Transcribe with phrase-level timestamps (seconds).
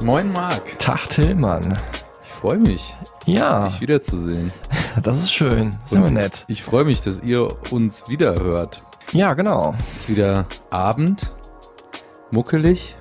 [0.00, 1.76] Moin Marc, Tag Tillmann.
[2.24, 2.94] ich freue mich,
[3.26, 4.52] Ja, dich wiederzusehen.
[5.02, 5.76] das ist schön.
[5.84, 6.44] Ist immer nett.
[6.48, 8.82] Ich freue mich, dass ihr uns wieder hört.
[9.12, 9.74] Ja, genau.
[9.90, 11.34] Es ist wieder Abend,
[12.30, 12.96] muckelig,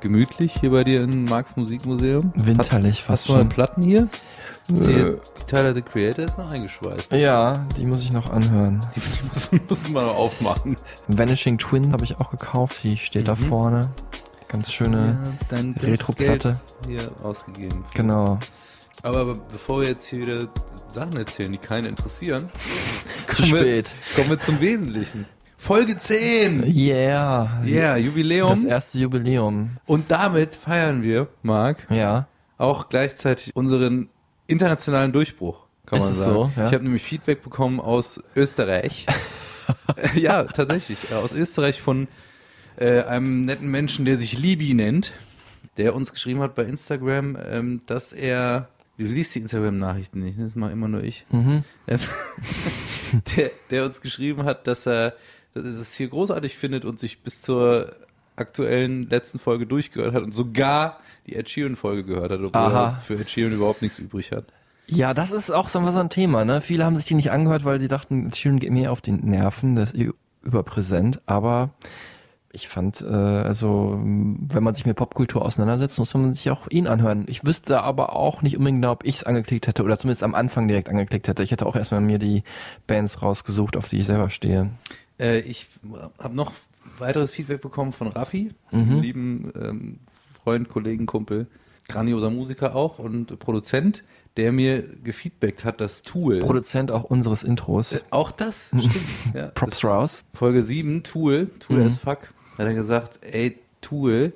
[0.00, 2.32] gemütlich hier bei dir im Marx Musikmuseum.
[2.36, 3.48] Winterlich Hast, fast hast du mal schon.
[3.48, 4.08] Platten hier?
[4.68, 5.14] Äh.
[5.38, 7.12] die Tyler the Creator ist noch eingeschweißt.
[7.12, 8.84] Ja, die muss ich noch anhören.
[8.96, 10.76] Die muss, muss man noch aufmachen.
[11.08, 12.78] Vanishing Twin habe ich auch gekauft.
[12.82, 13.36] Die steht da Mhm.
[13.36, 13.90] vorne.
[14.48, 15.18] Ganz schöne
[15.50, 16.60] Retro-Platte.
[16.86, 17.84] Hier ausgegeben.
[17.94, 18.38] Genau.
[19.02, 20.48] Aber bevor wir jetzt hier wieder
[20.88, 22.48] Sachen erzählen, die keinen interessieren,
[23.30, 23.94] Zu kommen wir- spät.
[24.14, 25.26] kommen wir zum Wesentlichen.
[25.58, 26.64] Folge 10!
[26.72, 27.60] Yeah.
[27.64, 28.50] Ja, Jubiläum.
[28.50, 29.70] Das erste Jubiläum.
[29.86, 32.28] Und damit feiern wir, Marc, Ja.
[32.58, 34.08] auch gleichzeitig unseren
[34.46, 36.32] internationalen Durchbruch, kann Ist man sagen.
[36.34, 36.66] so, ja?
[36.68, 39.06] Ich habe nämlich Feedback bekommen aus Österreich.
[40.14, 41.10] Ja, tatsächlich.
[41.10, 42.06] äh, Aus Österreich von
[42.76, 45.12] äh, einem netten Menschen, der sich Libi nennt,
[45.76, 48.68] der uns geschrieben hat bei Instagram, ähm, dass er.
[48.98, 50.44] Du liest die Instagram-Nachrichten nicht, ne?
[50.44, 51.26] das mache immer nur ich.
[51.30, 51.64] Mhm.
[51.86, 51.98] Ähm,
[53.36, 55.14] der, der uns geschrieben hat, dass er
[55.56, 57.94] dass er es hier großartig findet und sich bis zur
[58.36, 62.86] aktuellen letzten Folge durchgehört hat und sogar die Ed Sheeran-Folge gehört hat, obwohl Aha.
[62.96, 64.44] er für Ed Sheeran überhaupt nichts übrig hat.
[64.86, 66.60] Ja, das ist auch so ein Thema, ne?
[66.60, 69.74] Viele haben sich die nicht angehört, weil sie dachten, Sheeran geht mir auf die Nerven,
[69.74, 70.10] das ist eh
[70.42, 71.70] überpräsent, aber
[72.56, 76.86] ich fand, äh, also wenn man sich mit Popkultur auseinandersetzt, muss man sich auch ihn
[76.88, 77.24] anhören.
[77.28, 80.34] Ich wüsste aber auch nicht unbedingt genau, ob ich es angeklickt hätte oder zumindest am
[80.34, 81.42] Anfang direkt angeklickt hätte.
[81.42, 82.42] Ich hätte auch erstmal mir die
[82.86, 84.70] Bands rausgesucht, auf die ich selber stehe.
[85.20, 85.68] Äh, ich
[86.18, 86.52] habe noch
[86.98, 89.00] weiteres Feedback bekommen von Raffi, Mhm.
[89.00, 89.98] lieben ähm,
[90.42, 91.46] Freund, Kollegen, Kumpel,
[91.88, 94.02] grandioser Musiker auch und Produzent,
[94.36, 96.40] der mir gefeedbackt hat, das Tool.
[96.40, 97.92] Produzent auch unseres Intros.
[97.92, 98.66] Äh, auch das?
[98.68, 98.90] Stimmt.
[99.34, 100.22] Ja, Props das- raus.
[100.34, 101.86] Folge 7, Tool, Tool Mhm.
[101.86, 102.18] as fuck,
[102.58, 104.32] hat er gesagt, ey, Tool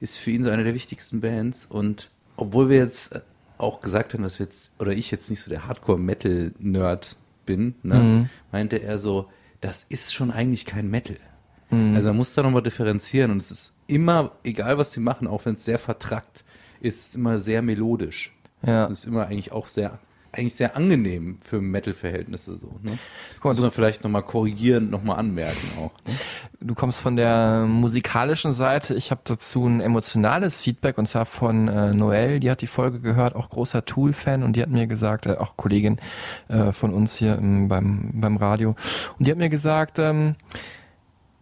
[0.00, 3.20] ist für ihn so eine der wichtigsten Bands und obwohl wir jetzt
[3.58, 7.94] auch gesagt haben, dass wir jetzt, oder ich jetzt nicht so der Hardcore-Metal-Nerd bin, ne,
[7.98, 8.30] Mhm.
[8.52, 9.28] meinte er so,
[9.60, 11.16] das ist schon eigentlich kein Metal.
[11.70, 11.94] Mhm.
[11.96, 15.44] Also man muss da nochmal differenzieren und es ist immer, egal was sie machen, auch
[15.44, 16.44] wenn es sehr vertrackt,
[16.80, 18.32] ist es immer sehr melodisch.
[18.62, 18.88] Ja.
[18.88, 19.98] Das ist immer eigentlich auch sehr,
[20.38, 22.78] eigentlich sehr angenehm für Metal-Verhältnisse so.
[22.82, 22.98] Ne?
[23.36, 25.92] Guck mal, Muss man vielleicht nochmal korrigierend nochmal anmerken auch.
[26.06, 26.14] Ne?
[26.60, 28.94] Du kommst von der musikalischen Seite.
[28.94, 32.40] Ich habe dazu ein emotionales Feedback und zwar von äh, Noelle.
[32.40, 35.56] Die hat die Folge gehört, auch großer Tool-Fan und die hat mir gesagt, äh, auch
[35.56, 35.98] Kollegin
[36.48, 38.70] äh, von uns hier im, beim, beim Radio.
[39.18, 40.36] Und die hat mir gesagt, ähm,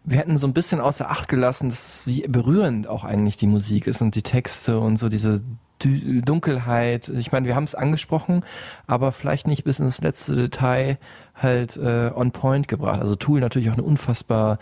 [0.07, 3.87] wir hätten so ein bisschen außer Acht gelassen, dass wie berührend auch eigentlich die Musik
[3.89, 5.43] ist und die Texte und so diese
[5.85, 7.09] Dunkelheit.
[7.09, 8.45] Ich meine, wir haben es angesprochen,
[8.87, 10.99] aber vielleicht nicht bis ins letzte Detail
[11.35, 13.01] halt äh, on point gebracht.
[13.01, 14.59] Also Tool natürlich auch eine unfassbar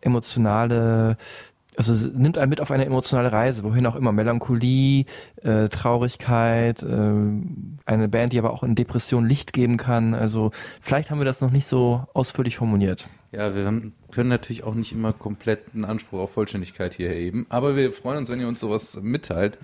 [0.00, 1.16] emotionale,
[1.76, 4.12] also es nimmt einen mit auf eine emotionale Reise, wohin auch immer.
[4.12, 5.06] Melancholie,
[5.42, 7.12] äh, Traurigkeit, äh,
[7.86, 10.14] eine Band, die aber auch in Depression Licht geben kann.
[10.14, 10.50] Also
[10.80, 13.08] vielleicht haben wir das noch nicht so ausführlich formuliert.
[13.30, 17.76] Ja, wir haben, können natürlich auch nicht immer kompletten Anspruch auf Vollständigkeit hier erheben, aber
[17.76, 19.56] wir freuen uns, wenn ihr uns sowas mitteilt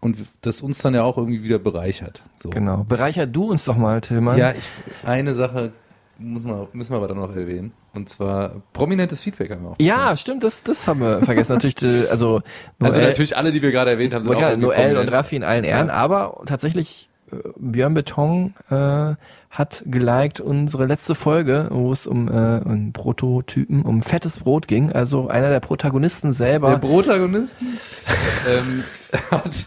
[0.00, 2.24] und das uns dann ja auch irgendwie wieder bereichert.
[2.42, 2.50] So.
[2.50, 2.82] Genau.
[2.82, 4.36] Bereicher du uns doch mal, Tillmann.
[4.36, 4.68] Ja, ich,
[5.04, 5.70] eine Sache
[6.18, 9.76] muss man, müssen wir aber dann noch erwähnen und zwar prominentes Feedback haben wir auch.
[9.80, 11.52] Ja, stimmt, das, das haben wir vergessen.
[11.54, 11.78] natürlich,
[12.10, 12.42] also,
[12.80, 15.08] Also Noel- natürlich alle, die wir gerade erwähnt haben, sind auch Noel und.
[15.10, 15.94] Raffi in allen Ehren, Ja.
[15.94, 19.14] aber tatsächlich äh, Björn Beton äh,
[19.50, 24.90] hat geliked unsere letzte Folge, wo es um, äh, um Prototypen, um fettes Brot ging.
[24.90, 27.78] Also einer der Protagonisten Der selber Protagonisten
[28.48, 28.82] ähm,
[29.30, 29.66] hat,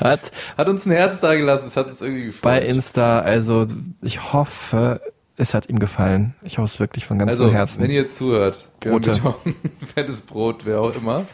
[0.00, 2.42] hat hat uns ein Herz da gelassen, es hat uns irgendwie gefreut.
[2.42, 3.66] bei Insta, also
[4.00, 5.02] ich hoffe,
[5.38, 6.34] es hat ihm gefallen.
[6.42, 7.82] Ich hoffe es wirklich von ganzem Also, Herzen.
[7.84, 9.12] wenn ihr zuhört, Brote.
[9.12, 9.34] Beton,
[9.94, 11.26] fettes Brot, wer auch immer.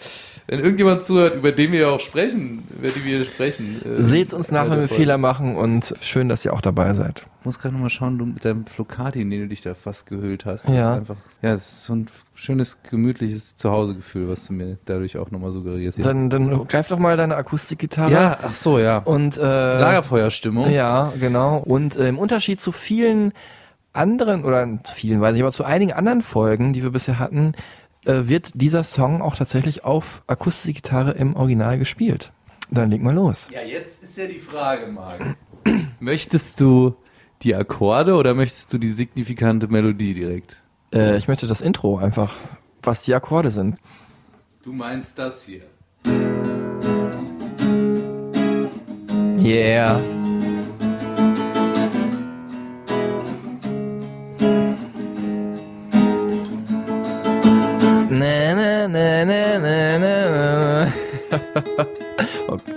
[0.46, 3.80] Wenn irgendjemand zuhört, über den wir auch sprechen, über die wir sprechen.
[3.82, 4.88] äh, Seht's uns nach, wenn wir.
[4.88, 7.24] Fehler machen und schön, dass ihr auch dabei seid.
[7.40, 10.06] Ich muss gerade nochmal schauen, du mit deinem Flocati, in den du dich da fast
[10.06, 10.68] gehüllt hast.
[10.68, 10.74] Ja.
[10.74, 15.16] Das ist einfach, ja, es ist so ein schönes, gemütliches Zuhausegefühl, was du mir dadurch
[15.16, 15.96] auch nochmal suggerierst.
[15.96, 18.12] Ja, Dann, dann greif doch mal deine Akustikgitarre.
[18.12, 18.98] ja ach so, ja.
[18.98, 20.70] Und äh, Lagerfeuerstimmung.
[20.70, 21.56] Ja, genau.
[21.56, 23.32] Und äh, im Unterschied zu vielen
[23.94, 27.54] anderen, oder zu vielen weiß ich, aber zu einigen anderen Folgen, die wir bisher hatten,
[28.04, 32.32] äh, wird dieser Song auch tatsächlich auf Akustikgitarre im Original gespielt.
[32.70, 33.48] Dann leg mal los.
[33.52, 35.36] Ja, jetzt ist ja die Frage, Marc.
[36.00, 36.94] möchtest du
[37.42, 40.62] die Akkorde oder möchtest du die signifikante Melodie direkt?
[40.92, 42.34] Äh, ich möchte das Intro einfach,
[42.82, 43.78] was die Akkorde sind.
[44.62, 45.62] Du meinst das hier.
[49.44, 50.23] Yeah.
[58.86, 60.92] Na, na, na, na, na,
[62.48, 62.74] okay.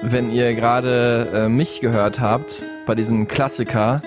[0.00, 4.00] Wenn ihr gerade äh, mich gehört habt bei diesem Klassiker,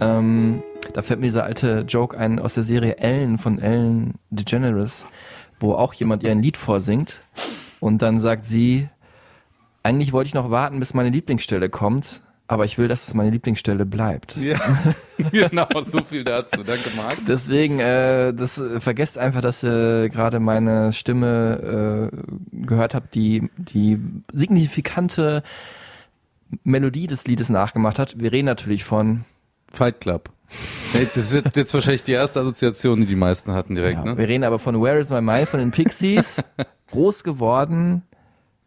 [0.00, 0.62] ähm,
[0.94, 5.06] da fällt mir dieser alte Joke ein aus der Serie Ellen von Ellen DeGeneres,
[5.60, 7.20] wo auch jemand ihr ein Lied vorsingt
[7.80, 8.88] und dann sagt sie,
[9.82, 13.30] eigentlich wollte ich noch warten, bis meine Lieblingsstelle kommt, aber ich will, dass es meine
[13.30, 14.36] Lieblingsstelle bleibt.
[14.36, 14.60] Ja,
[15.32, 16.62] genau, so viel dazu.
[16.62, 17.16] Danke, Marc.
[17.26, 23.50] Deswegen, äh, das äh, vergesst einfach, dass ihr gerade meine Stimme äh, gehört habt, die
[23.56, 23.98] die
[24.32, 25.42] signifikante
[26.62, 28.18] Melodie des Liedes nachgemacht hat.
[28.18, 29.24] Wir reden natürlich von
[29.72, 30.30] Fight Club.
[30.92, 34.18] Das ist jetzt wahrscheinlich die erste Assoziation, die die meisten hatten direkt, Ja, ne?
[34.18, 36.40] Wir reden aber von Where is My Mind von den Pixies.
[36.90, 38.02] groß geworden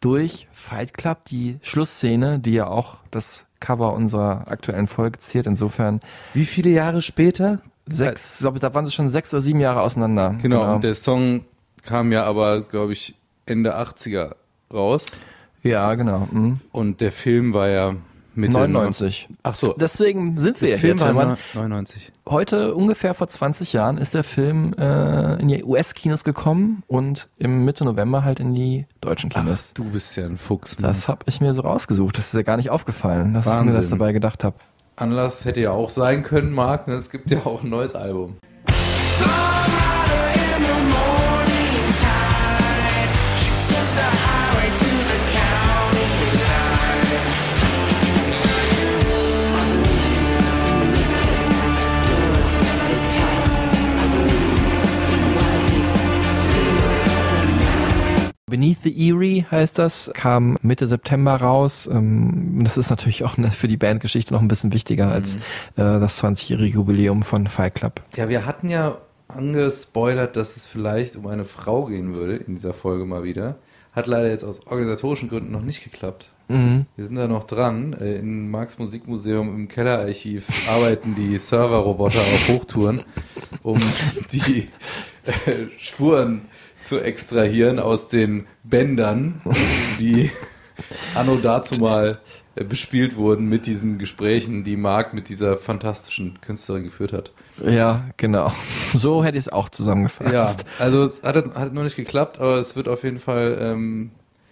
[0.01, 5.45] durch Fight Club, die Schlussszene, die ja auch das Cover unserer aktuellen Folge ziert.
[5.45, 6.01] Insofern
[6.33, 7.59] Wie viele Jahre später?
[7.85, 10.35] sechs, ich glaube, da waren sie schon sechs oder sieben Jahre auseinander.
[10.41, 11.45] Genau, und der Song
[11.83, 13.15] kam ja aber, glaube ich,
[13.47, 14.35] Ende 80er
[14.71, 15.19] raus.
[15.63, 16.27] ja, genau.
[16.31, 16.59] Mhm.
[16.71, 17.95] Und der Film war ja
[18.39, 19.29] Mitte 99.
[19.43, 19.75] Ach so.
[19.79, 20.95] Deswegen sind wir ja hier.
[20.95, 21.37] Film war Tillmann.
[21.53, 22.11] 99.
[22.27, 27.65] Heute, ungefähr vor 20 Jahren, ist der Film äh, in die US-Kinos gekommen und im
[27.65, 29.73] Mitte November halt in die deutschen Kinos.
[29.73, 30.77] Du bist ja ein Fuchs.
[30.79, 30.89] Mann.
[30.89, 32.17] Das habe ich mir so rausgesucht.
[32.17, 33.99] Das ist ja gar nicht aufgefallen, dass ich mir das Wahnsinn.
[33.99, 34.55] dabei gedacht habe.
[34.95, 36.87] Anlass hätte ja auch sein können, Marc.
[36.87, 36.95] ne?
[36.95, 38.37] Es gibt ja auch ein neues Album.
[58.49, 61.87] Beneath the Eerie heißt das, kam Mitte September raus.
[61.91, 65.39] Ähm, Das ist natürlich auch ne, für die Bandgeschichte noch ein bisschen wichtiger als äh,
[65.77, 68.01] das 20-jährige Jubiläum von Fight Club.
[68.15, 68.97] Ja, wir hatten ja
[69.27, 73.55] angespoilert, dass es vielleicht um eine Frau gehen würde in dieser Folge mal wieder.
[73.93, 76.29] Hat leider jetzt aus organisatorischen Gründen noch nicht geklappt.
[76.47, 76.85] Mhm.
[76.95, 77.93] Wir sind da noch dran.
[77.93, 83.03] Äh, In Marx Musikmuseum im Kellerarchiv arbeiten die Serverroboter auf Hochtouren,
[83.63, 83.79] um
[84.31, 84.67] die
[85.25, 86.41] äh, Spuren
[86.89, 89.41] zu extrahieren aus den Bändern,
[89.99, 90.31] die
[91.13, 92.17] anno dazu mal
[92.55, 97.31] äh, bespielt wurden mit diesen Gesprächen, die Marc mit dieser fantastischen Künstlerin geführt hat.
[97.63, 98.51] Ja, genau.
[98.95, 100.33] So hätte ich es auch zusammengefasst.
[100.33, 104.09] Ja, also es hat, hat noch nicht geklappt, aber es wird auf jeden Fall, ähm,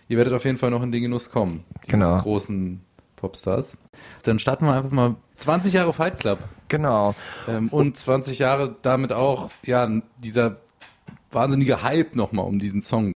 [0.07, 1.63] ihr werdet auf jeden Fall noch in den Genuss kommen.
[1.87, 2.21] Dieses Genau.
[2.21, 2.81] großen
[3.15, 3.77] Popstars.
[4.21, 6.37] Dann starten wir einfach mal 20 Jahre Fight Club.
[6.67, 7.15] Genau.
[7.47, 9.89] Ähm, und 20 Jahre damit auch, ja,
[10.19, 10.57] dieser
[11.31, 13.11] wahnsinnige Hype nochmal um diesen Song.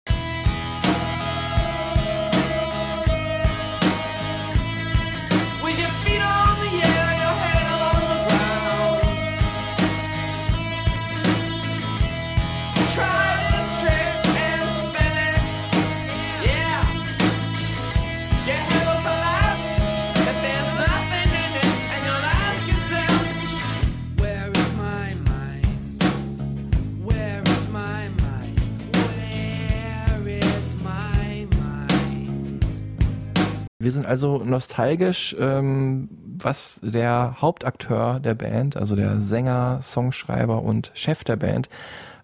[34.11, 41.37] Also nostalgisch, ähm, was der Hauptakteur der Band, also der Sänger, Songschreiber und Chef der
[41.37, 41.69] Band,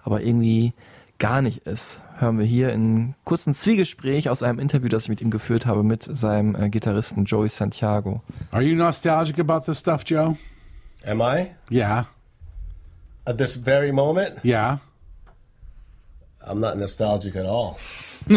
[0.03, 0.73] aber irgendwie
[1.19, 2.01] gar nicht ist.
[2.19, 5.65] Hören wir hier in einem kurzen Zwiegespräch aus einem Interview, das ich mit ihm geführt
[5.65, 8.21] habe, mit seinem äh, Gitarristen Joey Santiago.
[8.51, 10.37] Are you nostalgic about this stuff, Joe?
[11.07, 11.53] Am I?
[11.71, 12.07] Yeah.
[13.25, 14.45] At this very moment?
[14.45, 14.79] Yeah.
[16.45, 17.77] I'm not nostalgic at all.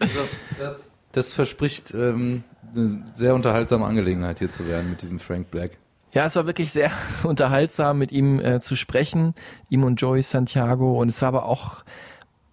[0.00, 0.97] Das, das
[1.32, 5.78] verspricht ähm, eine sehr unterhaltsame Angelegenheit hier zu werden mit diesem Frank Black.
[6.12, 6.90] Ja, es war wirklich sehr
[7.22, 9.34] unterhaltsam, mit ihm äh, zu sprechen,
[9.68, 11.00] ihm und Joey Santiago.
[11.00, 11.84] Und es war aber auch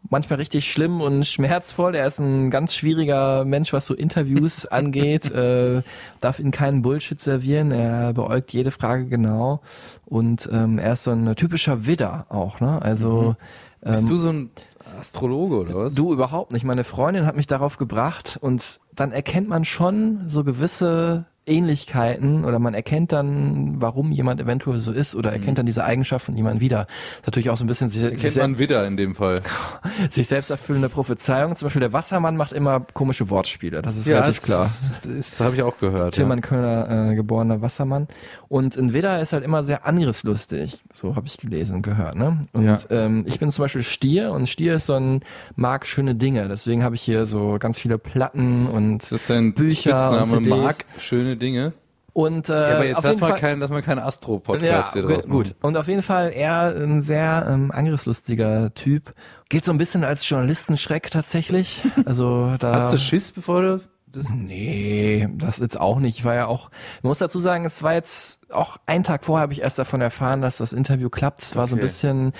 [0.10, 1.96] manchmal richtig schlimm und schmerzvoll.
[1.96, 5.32] Er ist ein ganz schwieriger Mensch, was so Interviews angeht.
[5.32, 5.82] Äh,
[6.20, 7.72] darf ihn keinen Bullshit servieren.
[7.72, 9.62] Er beäugt jede Frage genau.
[10.06, 12.60] Und ähm, er ist so ein typischer Widder auch.
[12.60, 12.82] Ne?
[12.82, 13.36] Also
[13.82, 14.50] Bist ähm, du so ein
[14.98, 15.96] Astrologe oder was?
[15.96, 16.64] Du überhaupt nicht.
[16.64, 22.58] Meine Freundin hat mich darauf gebracht und dann erkennt man schon so gewisse Ähnlichkeiten oder
[22.58, 26.60] man erkennt dann, warum jemand eventuell so ist oder erkennt dann diese Eigenschaft von jemandem
[26.62, 26.88] wieder.
[27.18, 28.18] Ist natürlich auch so ein bisschen sich, sich, Mhm.
[28.18, 29.42] Kennt sel- man wieder in dem Fall.
[30.10, 31.56] sich selbst erfüllende Prophezeiung.
[31.56, 34.64] Zum Beispiel der Wassermann macht immer komische Wortspiele, das ist relativ klar.
[34.64, 36.16] Das, das habe ich auch gehört.
[36.16, 38.08] Tilman Kölner, äh, geborener Wassermann.
[38.48, 42.16] Und ein Widder ist halt immer sehr angriffslustig, so habe ich gelesen und gehört.
[42.16, 42.42] Ne?
[42.54, 42.78] Und Ja.
[42.90, 45.22] ähm, ich bin zum Beispiel Stier und Stier ist so ein
[45.56, 46.48] mag schöne Dinge.
[46.48, 50.44] Deswegen habe ich hier so ganz viele Platten und Das ist dein Bücher und Spitzname,
[50.44, 50.64] CDs.
[50.64, 51.74] Mark, schöne Dinge.
[52.14, 55.02] Und äh, Ja, aber jetzt lass mal, Fall, keinen, lass mal keinen Astro-Podcast ja, hier
[55.02, 55.54] draus gut.
[55.62, 59.14] Und auf jeden Fall er ein sehr ähm, angriffslustiger Typ.
[59.50, 61.84] Geht so ein bisschen als Journalistenschreck tatsächlich.
[62.06, 62.74] Also da.
[62.76, 64.34] Hattest du Schiss, bevor du das...
[64.34, 66.18] Nee, das jetzt auch nicht.
[66.20, 69.42] Ich war ja auch, ich muss dazu sagen, es war jetzt auch einen Tag vorher
[69.42, 71.42] habe ich erst davon erfahren, dass das Interview klappt.
[71.42, 71.86] Es war so ein Okay.
[71.88, 72.32] bisschen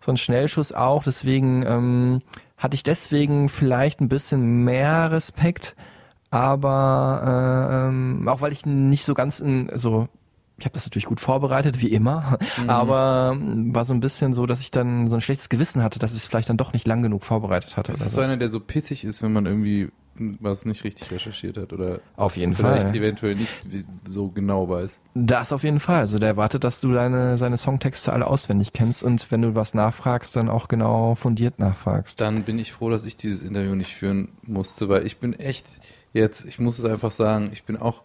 [0.00, 1.04] so ein Schnellschuss auch.
[1.04, 2.22] Deswegen ähm,
[2.60, 5.74] hatte ich deswegen vielleicht ein bisschen mehr Respekt,
[6.30, 10.08] aber äh, ähm, auch weil ich nicht so ganz in, so
[10.58, 14.44] ich habe das natürlich gut vorbereitet, wie immer, aber ähm, war so ein bisschen so,
[14.44, 16.86] dass ich dann so ein schlechtes Gewissen hatte, dass ich es vielleicht dann doch nicht
[16.86, 17.92] lang genug vorbereitet hatte.
[17.92, 19.88] Das ist so einer, der so pissig ist, wenn man irgendwie
[20.40, 22.96] was nicht richtig recherchiert hat oder Auf jeden vielleicht Fall.
[22.96, 23.56] eventuell nicht
[24.06, 25.00] so genau weiß.
[25.14, 25.98] Das auf jeden Fall.
[26.00, 29.74] Also der erwartet, dass du deine seine Songtexte alle auswendig kennst und wenn du was
[29.74, 32.20] nachfragst, dann auch genau fundiert nachfragst.
[32.20, 35.66] Dann bin ich froh, dass ich dieses Interview nicht führen musste, weil ich bin echt
[36.12, 38.02] jetzt, ich muss es einfach sagen, ich bin auch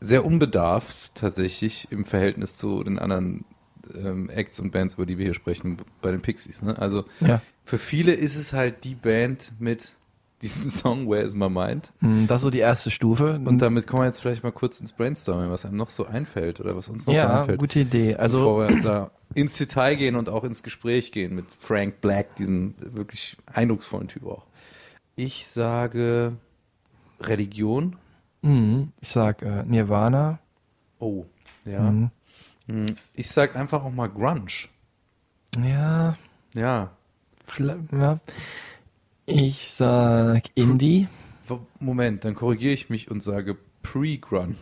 [0.00, 3.44] sehr unbedarft tatsächlich im Verhältnis zu den anderen
[3.94, 6.60] ähm, Acts und Bands, über die wir hier sprechen, bei den Pixies.
[6.62, 6.76] Ne?
[6.78, 7.40] Also Ja.
[7.64, 9.92] für viele ist es halt die Band mit
[10.42, 11.92] diesem Song Where is My Mind.
[12.00, 13.40] Hm, Das ist so die erste Stufe.
[13.44, 16.60] Und damit kommen wir jetzt vielleicht mal kurz ins Brainstorming, was einem noch so einfällt
[16.60, 17.58] oder was uns noch so ja, einfällt.
[17.58, 18.16] gute Idee.
[18.16, 22.36] Also bevor wir da ins Detail gehen und auch ins Gespräch gehen mit Frank Black,
[22.36, 24.44] diesem wirklich eindrucksvollen Typ auch.
[25.16, 26.32] Ich sage
[27.20, 27.96] Religion.
[28.42, 30.38] hm, ich sag äh, Nirvana.
[30.98, 31.24] Oh,
[31.64, 31.80] ja.
[31.90, 32.10] Mhm.
[32.68, 34.46] Hm, Ich sag einfach auch mal Grunge.
[35.62, 36.16] Ja,
[36.54, 36.90] Ja.
[37.44, 38.18] vielleicht, ja.
[39.26, 41.08] Ich sag Indie.
[41.80, 44.56] Moment, dann korrigiere ich mich und sage Pre-Grunge.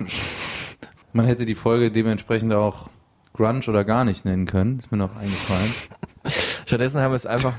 [1.12, 2.88] Man hätte die Folge dementsprechend auch
[3.34, 4.78] Grunge oder gar nicht nennen können.
[4.78, 5.72] Ist mir noch eingefallen.
[6.66, 7.52] Stattdessen haben wir es einfach.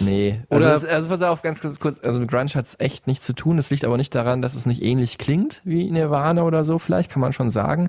[0.00, 0.40] Nee.
[0.50, 2.00] Also, Oder- es, also pass auf, ganz kurz.
[2.00, 3.58] Also mit Grunge hat es echt nichts zu tun.
[3.58, 7.10] Es liegt aber nicht daran, dass es nicht ähnlich klingt wie Nirvana oder so, vielleicht
[7.10, 7.88] kann man schon sagen.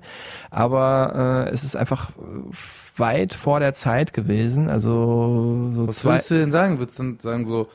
[0.52, 2.12] Aber äh, es ist einfach
[2.98, 4.70] weit vor der Zeit gewesen.
[4.70, 6.12] Also so Was zwei.
[6.12, 6.78] würdest du denn sagen?
[6.80, 7.68] Würdest du denn sagen so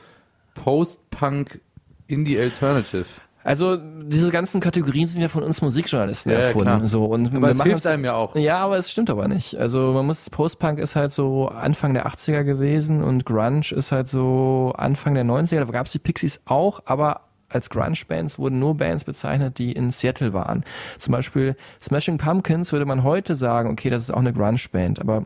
[0.55, 1.59] Post-Punk
[2.07, 3.05] Indie Alternative?
[3.43, 6.65] Also diese ganzen Kategorien sind ja von uns Musikjournalisten Ja, erfunden.
[6.65, 6.87] klar.
[6.87, 8.35] so und Aber es hilft einem ja auch.
[8.35, 9.55] Ja, aber es stimmt aber nicht.
[9.55, 14.09] Also man muss Post-Punk ist halt so Anfang der 80er gewesen und Grunge ist halt
[14.09, 15.59] so Anfang der 90er.
[15.59, 19.91] Da gab es die Pixies auch, aber als Grunge-Bands wurden nur Bands bezeichnet, die in
[19.91, 20.63] Seattle waren.
[20.99, 25.25] Zum Beispiel Smashing Pumpkins würde man heute sagen, okay, das ist auch eine Grunge-Band, aber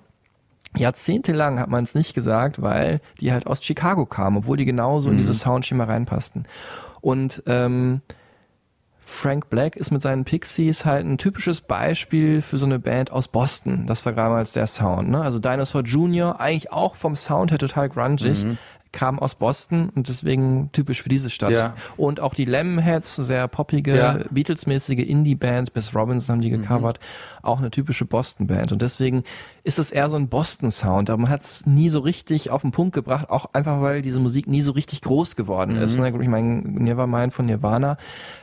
[0.77, 5.10] jahrzehntelang hat man es nicht gesagt, weil die halt aus Chicago kamen, obwohl die genauso
[5.10, 6.46] in dieses Soundschema reinpassten.
[7.01, 8.01] Und ähm,
[9.06, 13.27] Frank Black ist mit seinen Pixies halt ein typisches Beispiel für so eine Band aus
[13.27, 13.86] Boston.
[13.86, 15.10] Das war damals der Sound.
[15.10, 15.22] Ne?
[15.22, 18.46] Also Dinosaur Jr., eigentlich auch vom Sound her total grungig,
[18.94, 21.51] kam aus Boston und deswegen typisch für diese Stadt.
[21.51, 21.75] Ja.
[21.98, 24.20] Und auch die Lemonheads, sehr poppige, Ja.
[24.30, 27.00] Beatles-mäßige Indie-Band, Miss Robinson haben die gecovert,
[27.43, 28.71] auch eine typische Boston-Band.
[28.71, 29.23] Und deswegen
[29.63, 32.71] ist es eher so ein Boston-Sound, aber man hat es nie so richtig auf den
[32.71, 35.97] Punkt gebracht, auch einfach, weil diese Musik nie so richtig groß geworden ist.
[36.00, 36.09] Ne?
[36.21, 37.97] Ich meine, Nevermind von Nirvana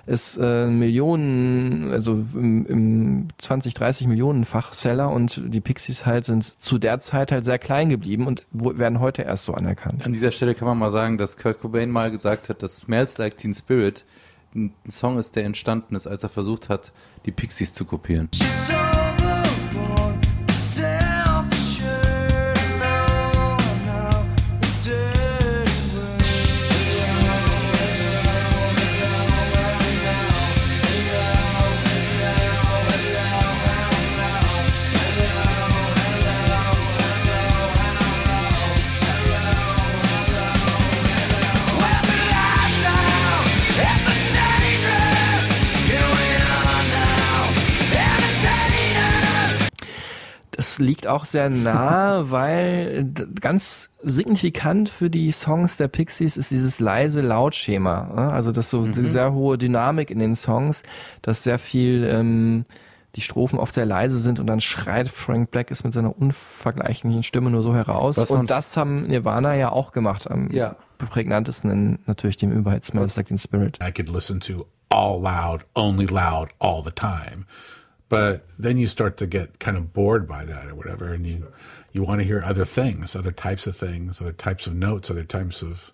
[0.06, 6.44] ist äh, Millionen, also im, im 20, 30 Millionenfach Seller und die Pixies halt sind
[6.44, 10.04] zu der Zeit halt sehr klein geblieben und werden heute erst so anerkannt.
[10.04, 13.18] An dieser Stelle kann man mal sagen, dass Kurt Cobain mal gesagt hat, dass Smells
[13.18, 14.04] Like Teen Spirit
[14.54, 16.92] ein Song ist, der entstanden ist, als er versucht hat,
[17.26, 18.28] die Pixies zu kopieren.
[18.32, 18.70] Das
[50.80, 57.20] liegt auch sehr nah, weil ganz signifikant für die Songs der Pixies ist dieses leise
[57.20, 58.10] Lautschema.
[58.14, 58.32] ne?
[58.32, 59.10] Also das so Mhm.
[59.10, 60.82] sehr hohe Dynamik in den Songs,
[61.22, 62.64] dass sehr viel ähm,
[63.16, 67.22] die Strophen oft sehr leise sind und dann schreit Frank Black es mit seiner unvergleichlichen
[67.22, 68.16] Stimme nur so heraus.
[68.16, 70.26] Was und das haben Nirvana ja auch gemacht.
[70.30, 70.76] Ähm, Ja.
[70.98, 73.78] prägnantesten in natürlich dem Überhit Smells Like Teen Spirit.
[73.82, 77.46] I could listen to all loud, only loud, all the time.
[78.10, 81.46] But then you start to get kind of bored by that or whatever, and you
[81.92, 85.26] you want to hear other things, other types of things, other types of notes, other
[85.26, 85.92] types of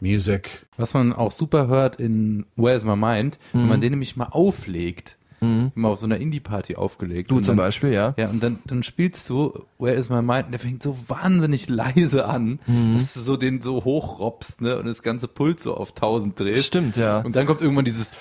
[0.00, 0.66] music.
[0.76, 3.68] Was man auch super hört in Where's My Mind, wenn Mhm.
[3.68, 7.30] man den nämlich mal auflegt, mal auf so einer Indie-Party aufgelegt.
[7.30, 8.12] Du zum dann, Beispiel, ja.
[8.18, 11.68] Ja, und dann, dann spielst du Where Is My Mind und der fängt so wahnsinnig
[11.68, 12.94] leise an, Mhm.
[12.94, 16.64] dass du so den so hochrobbst, ne, und das ganze Pult so auf 1000 drehst.
[16.66, 17.18] Stimmt, ja.
[17.20, 18.12] Und dann kommt irgendwann dieses,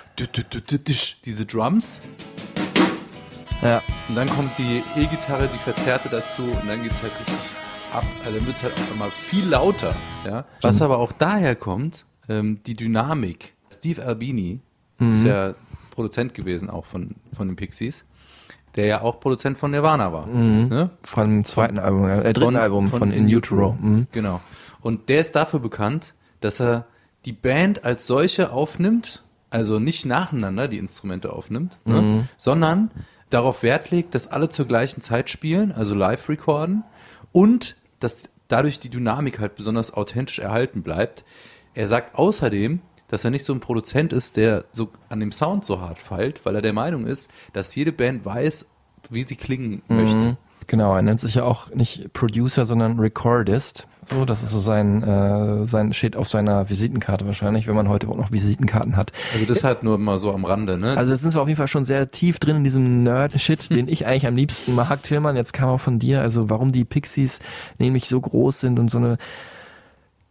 [1.26, 2.02] diese Drums.
[3.62, 3.82] Ja.
[4.08, 7.56] Und dann kommt die E-Gitarre, die verzerrte dazu und dann geht's halt richtig
[7.94, 8.04] ab.
[8.26, 9.96] Also dann wird's halt auf einmal viel lauter,
[10.26, 10.46] ja.
[10.62, 13.54] Was aber auch daher kommt, ähm, die Dynamik.
[13.72, 14.60] Steve Albini
[15.00, 15.26] ist Mhm.
[15.26, 15.54] ja
[15.92, 18.06] Produzent gewesen auch von, von den Pixies,
[18.76, 20.28] der ja auch Produzent von Nirvana war.
[20.28, 20.68] Mhm.
[20.70, 20.90] Ne?
[21.04, 23.76] Von dem zweiten Album, äh, dritten Von- Album von, von In In Utero.
[23.80, 24.08] Mhm.
[24.12, 24.42] Genau.
[24.82, 26.86] Und der ist dafür bekannt, dass er
[27.26, 32.30] die Band als solche aufnimmt, also nicht nacheinander die Instrumente aufnimmt, ne, Mhm.
[32.38, 32.92] sondern
[33.30, 36.84] darauf Wert legt, dass alle zur gleichen Zeit spielen, also live recorden
[37.32, 41.24] und dass dadurch die Dynamik halt besonders authentisch erhalten bleibt.
[41.74, 42.80] Er sagt außerdem,
[43.10, 46.46] dass er nicht so ein Produzent ist, der so an dem Sound so hart feilt,
[46.46, 48.66] weil er der Meinung ist, dass jede Band weiß,
[49.10, 50.38] wie sie klingen möchte.
[50.68, 53.88] Genau, er nennt sich ja auch nicht Producer, sondern Recordist.
[54.10, 58.08] So, das ist so sein, äh, sein steht auf seiner Visitenkarte wahrscheinlich, wenn man heute
[58.08, 59.12] auch noch Visitenkarten hat.
[59.34, 60.96] Also das halt nur mal so am Rande, ne?
[60.96, 63.90] Also jetzt sind wir auf jeden Fall schon sehr tief drin in diesem Nerd-Shit, den
[63.90, 65.36] ich eigentlich am liebsten mag, Tillmann.
[65.36, 67.40] Jetzt kam auch von dir, also warum die Pixies
[67.80, 69.18] nämlich so groß sind und so eine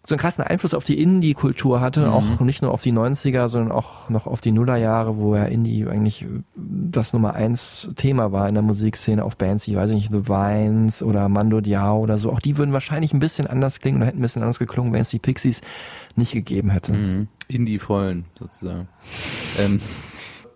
[0.07, 2.13] so einen krassen Einfluss auf die Indie-Kultur hatte, Mhm.
[2.13, 5.85] auch nicht nur auf die 90er, sondern auch noch auf die Nullerjahre, wo ja Indie
[5.87, 9.97] eigentlich äh, das Nummer eins Thema war in der Musikszene auf Bands, wie, weiß ich
[9.97, 12.31] nicht, The Vines oder Mando Diao oder so.
[12.33, 15.01] Auch die würden wahrscheinlich ein bisschen anders klingen oder hätten ein bisschen anders geklungen, wenn
[15.01, 15.61] es die Pixies
[16.15, 16.93] nicht gegeben hätte.
[16.93, 17.29] Mhm.
[17.49, 18.89] In die Vollen sozusagen.
[19.59, 19.81] ähm,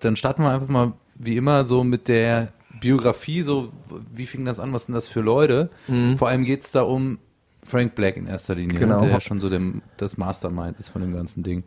[0.01, 2.49] dann starten wir einfach mal wie immer so mit der
[2.81, 3.69] Biografie, so
[4.15, 5.69] wie fing das an, was sind das für Leute?
[5.89, 6.17] Mhm.
[6.17, 7.19] Vor allem geht es da um
[7.63, 8.97] Frank Black in erster Linie, Genau.
[9.01, 11.65] ne, der ja schon so dem, das Mastermind ist von dem ganzen Ding.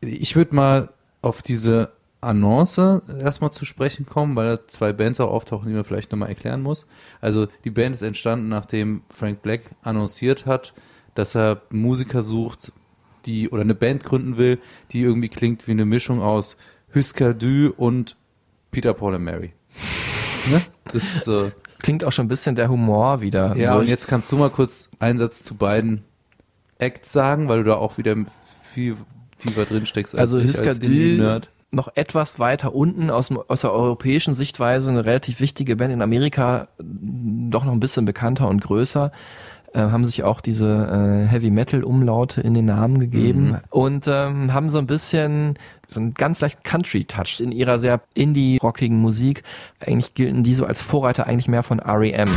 [0.00, 0.88] Ich würde mal
[1.22, 5.84] auf diese Annonce erstmal zu sprechen kommen, weil da zwei Bands auch auftauchen, die man
[5.84, 6.86] vielleicht nochmal erklären muss.
[7.20, 10.72] Also die Band ist entstanden, nachdem Frank Black annonciert hat,
[11.14, 12.72] dass er Musiker sucht,
[13.26, 14.58] die oder eine Band gründen will,
[14.92, 16.56] die irgendwie klingt wie eine Mischung aus
[16.94, 18.16] Husker Du und
[18.70, 19.52] Peter Paul and Mary.
[20.50, 20.60] Ne?
[20.92, 21.50] Das ist so.
[21.84, 23.56] Klingt auch schon ein bisschen der Humor wieder.
[23.56, 26.02] Ja, und jetzt kannst du mal kurz einen Satz zu beiden
[26.78, 28.16] Acts sagen, weil du da auch wieder
[28.72, 28.96] viel
[29.38, 31.50] tiefer drin steckst Also als Indie-Nerd.
[31.70, 36.02] Du noch etwas weiter unten aus, aus der europäischen Sichtweise eine relativ wichtige Band in
[36.02, 39.12] Amerika, doch noch ein bisschen bekannter und größer.
[39.74, 43.58] Äh, haben sich auch diese äh, Heavy Metal Umlaute in den Namen gegeben Mhm.
[43.70, 45.58] und ähm, haben so ein bisschen
[45.88, 49.42] so einen ganz leichten Country Touch in ihrer sehr indie rockigen Musik.
[49.84, 52.28] Eigentlich gelten die so als Vorreiter eigentlich mehr von R.E.M.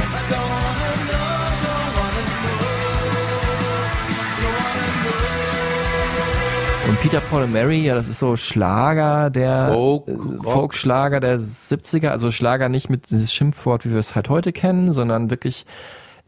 [6.88, 10.14] Und Peter Paul and Mary, ja, das ist so Schlager der Folk, äh.
[10.44, 14.94] Folkschlager der 70er, also Schlager nicht mit dieses Schimpfwort, wie wir es halt heute kennen,
[14.94, 15.66] sondern wirklich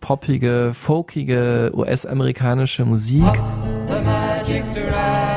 [0.01, 3.23] poppige, folkige, US-amerikanische Musik.
[3.87, 5.28] The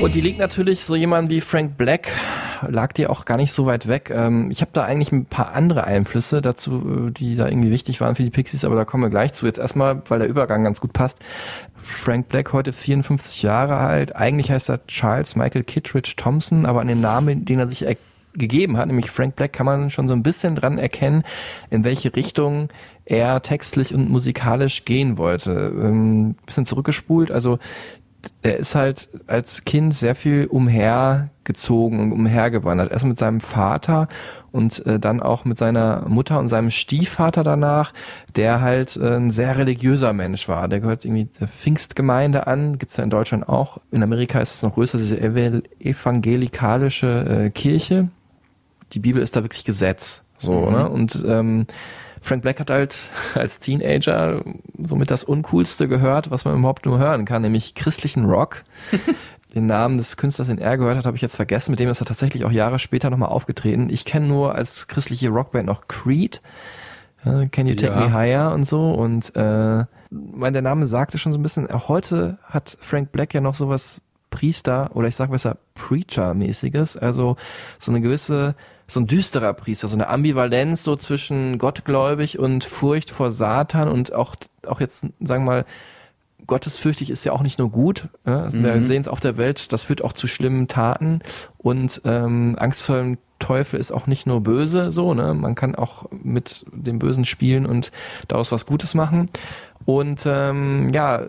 [0.00, 2.08] Und die liegt natürlich so jemand wie Frank Black,
[2.66, 4.12] lag dir auch gar nicht so weit weg.
[4.14, 8.00] Ähm, ich habe da eigentlich ein paar andere Einflüsse dazu, äh, die da irgendwie wichtig
[8.00, 9.44] waren für die Pixies, aber da kommen wir gleich zu.
[9.44, 11.18] Jetzt erstmal, weil der Übergang ganz gut passt.
[11.76, 14.14] Frank Black heute 54 Jahre alt.
[14.14, 17.84] Eigentlich heißt er Charles Michael Kittredge Thompson, aber an dem Namen, den er sich
[18.34, 21.24] gegeben hat, nämlich Frank Black, kann man schon so ein bisschen dran erkennen,
[21.70, 22.68] in welche Richtung
[23.04, 25.72] er textlich und musikalisch gehen wollte.
[25.74, 27.58] Ähm, bisschen zurückgespult, also
[28.42, 32.90] er ist halt als Kind sehr viel umhergezogen und umhergewandert.
[32.90, 34.08] Erst mit seinem Vater
[34.50, 37.92] und äh, dann auch mit seiner Mutter und seinem Stiefvater danach,
[38.36, 40.68] der halt äh, ein sehr religiöser Mensch war.
[40.68, 43.78] Der gehört irgendwie der Pfingstgemeinde an, gibt's ja in Deutschland auch.
[43.92, 48.08] In Amerika ist es noch größer, diese ev- evangelikalische äh, Kirche.
[48.92, 50.22] Die Bibel ist da wirklich Gesetz.
[50.38, 50.72] So, Mhm.
[50.72, 50.88] ne?
[50.88, 51.66] Und ähm,
[52.28, 54.44] Frank Black hat halt als Teenager
[54.78, 58.62] somit das Uncoolste gehört, was man überhaupt nur hören kann, nämlich christlichen Rock.
[59.54, 61.70] Den Namen des Künstlers, den er gehört hat, habe ich jetzt vergessen.
[61.70, 63.88] Mit dem ist er tatsächlich auch Jahre später nochmal aufgetreten.
[63.88, 66.42] Ich kenne nur als christliche Rockband noch Creed.
[67.24, 68.00] Äh, Can You Take Ja.
[68.00, 68.90] Me Higher und so.
[68.90, 73.32] Und äh, mein, der Name sagte schon so ein bisschen, auch heute hat Frank Black
[73.32, 77.36] ja noch sowas Priester oder ich sag besser Preacher-mäßiges, also
[77.78, 78.54] so eine gewisse
[78.90, 84.12] so ein düsterer Priester, so eine Ambivalenz so zwischen gottgläubig und Furcht vor Satan und
[84.14, 84.34] auch,
[84.66, 85.64] auch jetzt, sagen wir mal,
[86.46, 88.08] gottesfürchtig ist ja auch nicht nur gut.
[88.24, 88.42] Ne?
[88.42, 88.80] Also Wir Mhm.
[88.80, 91.20] sehen es auf der Welt, das führt auch zu schlimmen Taten
[91.58, 95.32] und ähm, Angst vor dem Teufel ist auch nicht nur böse, so, ne?
[95.32, 97.92] Man kann auch mit dem Bösen spielen und
[98.26, 99.30] daraus was Gutes machen.
[99.84, 101.22] Und ähm, ja,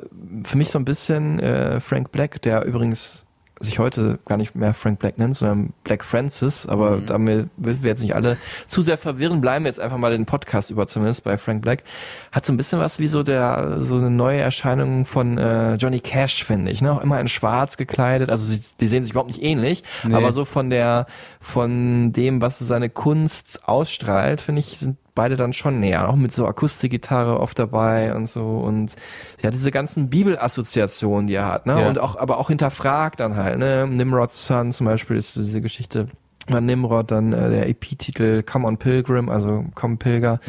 [0.43, 3.27] für mich so ein bisschen äh, Frank Black, der übrigens
[3.61, 7.05] sich heute gar nicht mehr Frank Black nennt, sondern Black Francis, aber Mhm.
[7.05, 10.25] damit will wir jetzt nicht alle zu sehr verwirren, bleiben wir jetzt einfach mal den
[10.25, 11.83] Podcast über zumindest bei Frank Black.
[12.31, 15.99] Hat so ein bisschen was wie so der, so eine neue Erscheinung von äh, Johnny
[15.99, 16.91] Cash, finde ich, ne?
[16.93, 20.15] Auch immer in schwarz gekleidet, also sie, die sehen sich überhaupt nicht ähnlich, Nee.
[20.15, 21.05] aber so von der,
[21.39, 26.31] von dem, was seine Kunst ausstrahlt, finde ich, sind beide dann schon näher, auch mit
[26.31, 28.95] so Akustikgitarre oft dabei und so und
[29.43, 31.81] ja, diese ganzen Bibelassoziationen, die er hat, ne?
[31.81, 31.89] Ja.
[31.89, 33.85] Und auch, aber auch hinterfragt dann halt, ne?
[33.85, 36.07] Nimrod's Son zum Beispiel ist so diese Geschichte
[36.47, 40.39] war Nimrod, dann äh, der EP-Titel Come on Pilgrim, also Komm Pilger.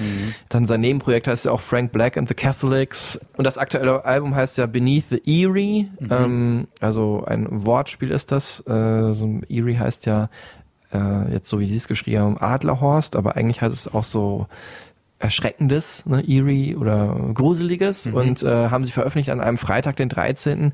[0.49, 3.21] Dann sein Nebenprojekt heißt ja auch Frank Black and the Catholics.
[3.37, 5.91] Und das aktuelle Album heißt ja Beneath the Eerie.
[6.09, 8.61] Ähm, also ein Wortspiel ist das.
[8.67, 10.31] Äh, so ein Eerie heißt ja
[10.93, 14.47] äh, jetzt so wie sie es geschrieben haben, Adlerhorst, aber eigentlich heißt es auch so
[15.21, 20.73] Erschreckendes, ne, eerie oder Gruseliges und äh, haben sie veröffentlicht an einem Freitag, den 13.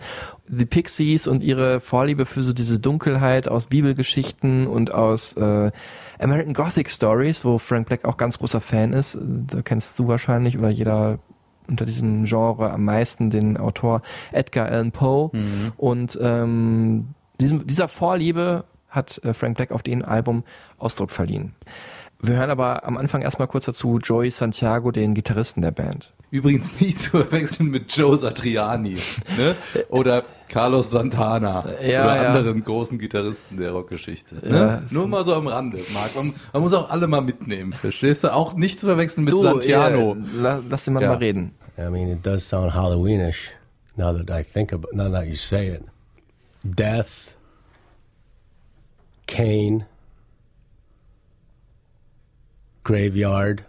[0.49, 5.73] The Pixies und ihre Vorliebe für so diese Dunkelheit aus Bibelgeschichten und aus äh,
[6.21, 9.19] American Gothic Stories, wo Frank Black auch ganz großer Fan ist.
[9.21, 11.19] Da kennst du wahrscheinlich oder jeder
[11.67, 15.31] unter diesem Genre am meisten den Autor Edgar Allan Poe.
[15.77, 17.09] Und ähm,
[17.41, 20.45] diesem, dieser Vorliebe hat äh, Frank Black auf dem Album
[20.79, 21.55] Ausdruck verliehen.
[22.23, 26.15] Wir hören aber am Anfang erstmal kurz dazu Joey Santiago, den Gitarristen der Band.
[26.31, 28.97] Übrigens nicht zu verwechseln mit Joe Satriani
[29.37, 29.55] ne?
[29.91, 32.29] oder Carlos Santana Ja, oder ja.
[32.35, 34.37] anderen großen Gitarristen der Rockgeschichte.
[34.43, 34.83] Ja, Ne?
[34.87, 36.17] es- Nur mal so am Rande, Marc.
[36.17, 38.33] Man, man muss auch alle mal mitnehmen, verstehst du?
[38.33, 40.15] Auch nicht zu verwechseln mit Du, Santiano.
[40.15, 41.11] äh, la, lass den Mann Ja.
[41.11, 41.55] mal reden.
[41.79, 43.51] I mean, it does sound Halloweenish
[43.97, 45.83] now that I think about now that you say it.
[46.65, 47.26] Death,
[49.27, 49.87] Cain,
[52.85, 53.65] graveyard,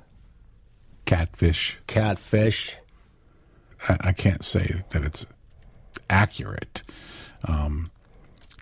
[1.06, 1.78] Catfish.
[1.88, 2.76] catfish.
[3.88, 5.26] I, I can't say that it's
[6.10, 6.84] accurate
[7.46, 7.92] um,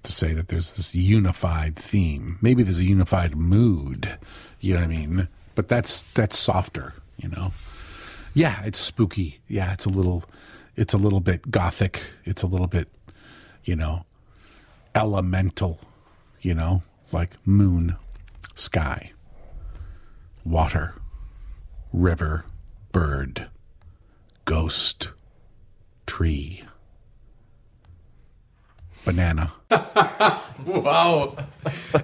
[0.03, 2.38] to say that there's this unified theme.
[2.41, 4.17] Maybe there's a unified mood.
[4.60, 5.27] You know what I mean?
[5.55, 6.93] But that's that's softer.
[7.17, 7.53] You know?
[8.34, 9.39] Yeah, it's spooky.
[9.47, 10.25] Yeah, it's a little,
[10.75, 12.01] it's a little bit gothic.
[12.25, 12.89] It's a little bit,
[13.63, 14.05] you know,
[14.93, 15.79] elemental.
[16.45, 17.95] You know, like moon,
[18.53, 19.13] sky,
[20.43, 20.93] water,
[21.91, 22.45] river,
[22.91, 23.47] bird,
[24.45, 25.13] ghost,
[26.05, 26.62] tree,
[29.03, 29.53] banana.
[30.67, 31.36] Wow.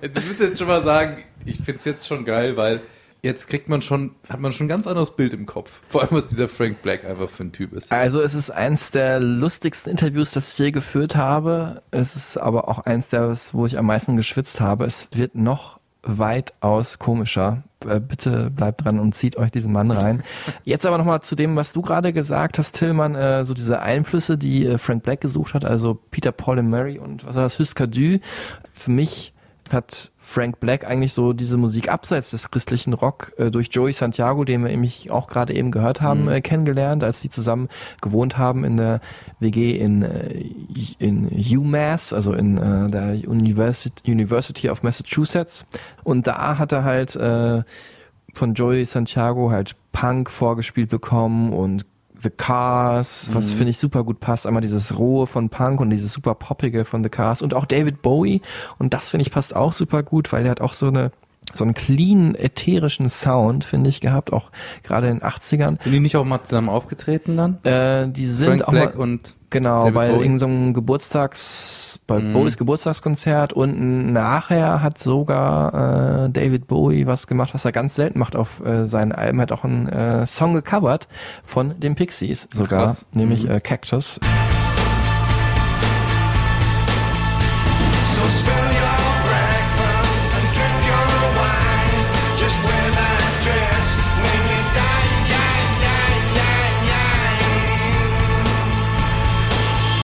[0.01, 2.81] Müsst ihr jetzt schon mal sagen, ich find's jetzt schon geil, weil
[3.23, 5.81] jetzt kriegt man schon, hat man schon ein ganz anderes Bild im Kopf.
[5.87, 7.91] Vor allem, was dieser Frank Black einfach für ein Typ ist.
[7.91, 11.81] Also es ist eins der lustigsten Interviews, das ich je geführt habe.
[11.91, 14.85] Es ist aber auch eins der, wo ich am meisten geschwitzt habe.
[14.85, 17.63] Es wird noch weitaus komischer.
[17.87, 20.23] Äh, Bitte bleibt dran und zieht euch diesen Mann rein.
[20.63, 24.37] Jetzt aber nochmal zu dem, was du gerade gesagt hast, Tillmann, äh, so diese Einflüsse,
[24.37, 27.59] die äh, Frank Black gesucht hat, also Peter, Paul und Mary und was war das,
[27.59, 28.19] Husker Du.
[28.71, 29.33] Für mich
[29.71, 34.45] hat Frank Black eigentlich so diese Musik abseits des christlichen Rock äh, durch Joey Santiago,
[34.45, 37.69] den wir nämlich auch gerade eben gehört haben, äh, kennengelernt, als sie zusammen
[38.01, 39.01] gewohnt haben in der
[39.39, 40.45] WG in, äh,
[40.99, 45.65] in UMass, also in äh, der University, University of Massachusetts.
[46.03, 47.63] Und da hat er halt äh,
[48.33, 51.85] von Joey Santiago halt Punk vorgespielt bekommen und
[52.23, 54.45] The Cars, was finde ich super gut passt.
[54.45, 58.01] Einmal dieses Rohe von Punk und dieses super Poppige von The Cars und auch David
[58.01, 58.41] Bowie.
[58.77, 61.11] Und das finde ich passt auch super gut, weil der hat auch so eine
[61.53, 64.51] so einen clean, ätherischen Sound, finde ich, gehabt, auch
[64.83, 65.81] gerade in den 80ern.
[65.83, 67.63] Sind die nicht auch mal zusammen aufgetreten dann?
[67.63, 70.23] Äh, die sind Frank auch Black mal, und genau David bei Bowie?
[70.25, 72.33] irgendeinem Geburtstags, bei Mhm.
[72.33, 78.17] Bowies Geburtstagskonzert und nachher hat sogar äh, David Bowie was gemacht, was er ganz selten
[78.17, 81.07] macht auf äh, seinen Alben, Er hat auch einen äh, Song gecovert
[81.43, 83.05] von den Pixies sogar, krass.
[83.11, 83.51] nämlich Mhm.
[83.51, 84.19] äh, Cactus.
[88.05, 88.70] So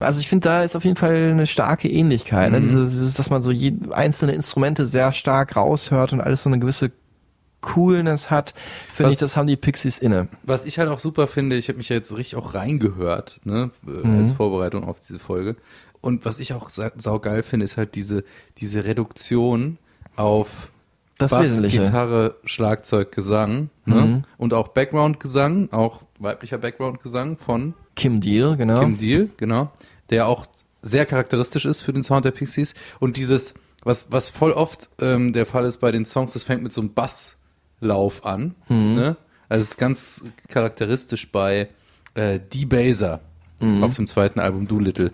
[0.02, 2.52] Also ich finde, da ist auf jeden Fall eine starke Ähnlichkeit.
[2.52, 2.60] Ne?
[2.60, 2.64] Mhm.
[2.64, 6.60] Dieses, dieses, dass man so je, einzelne Instrumente sehr stark raushört und alles so eine
[6.60, 6.92] gewisse
[7.62, 8.54] Coolness hat,
[8.92, 10.28] finde ich, das haben die Pixies inne.
[10.44, 13.70] Was ich halt auch super finde, ich habe mich ja jetzt richtig auch reingehört, ne,
[13.86, 14.20] äh, Mhm.
[14.20, 15.56] als Vorbereitung auf diese Folge.
[16.02, 18.24] Und was ich auch sa saugeil finde, ist halt diese,
[18.58, 19.78] diese Reduktion
[20.16, 20.72] auf
[21.20, 21.62] Das Bass.
[21.62, 23.96] Gitarre, Schlagzeug, Gesang ne?
[23.96, 24.24] Mhm.
[24.40, 28.80] und auch Background-Gesang, auch weiblicher Background-Gesang von Kim Deal, genau.
[28.82, 29.72] Kim Deal, genau,
[30.10, 30.46] der auch
[30.82, 33.54] sehr charakteristisch ist für den Sound der Pixies und dieses,
[33.84, 36.82] was, was voll oft ähm, der Fall ist bei den Songs, das fängt mit so
[36.82, 38.96] einem Basslauf an, Mhm.
[38.96, 39.18] ne?
[39.50, 41.70] also es ist ganz charakteristisch bei
[42.14, 43.22] äh, D-Baser
[43.60, 43.84] Mhm.
[43.84, 45.12] auf dem zweiten Album Doolittle.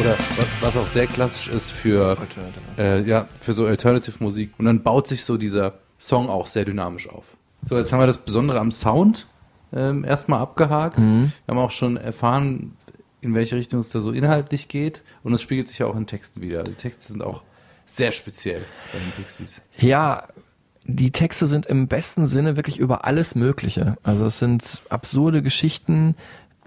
[0.00, 2.16] Oder wa- was auch sehr klassisch ist für,
[2.78, 4.52] äh, ja, für so Alternative Musik.
[4.58, 7.24] Und dann baut sich so dieser Song auch sehr dynamisch auf.
[7.64, 9.26] So, jetzt haben wir das Besondere am Sound
[9.72, 10.98] ähm, erstmal abgehakt.
[10.98, 11.32] Mhm.
[11.46, 12.76] Wir haben auch schon erfahren,
[13.20, 15.02] in welche Richtung es da so inhaltlich geht.
[15.22, 16.62] Und es spiegelt sich ja auch in Texten wieder.
[16.64, 17.42] Die Texte sind auch
[17.86, 19.60] sehr speziell bei den Pixies.
[19.78, 20.24] Ja,
[20.84, 23.96] die Texte sind im besten Sinne wirklich über alles Mögliche.
[24.02, 26.16] Also es sind absurde Geschichten.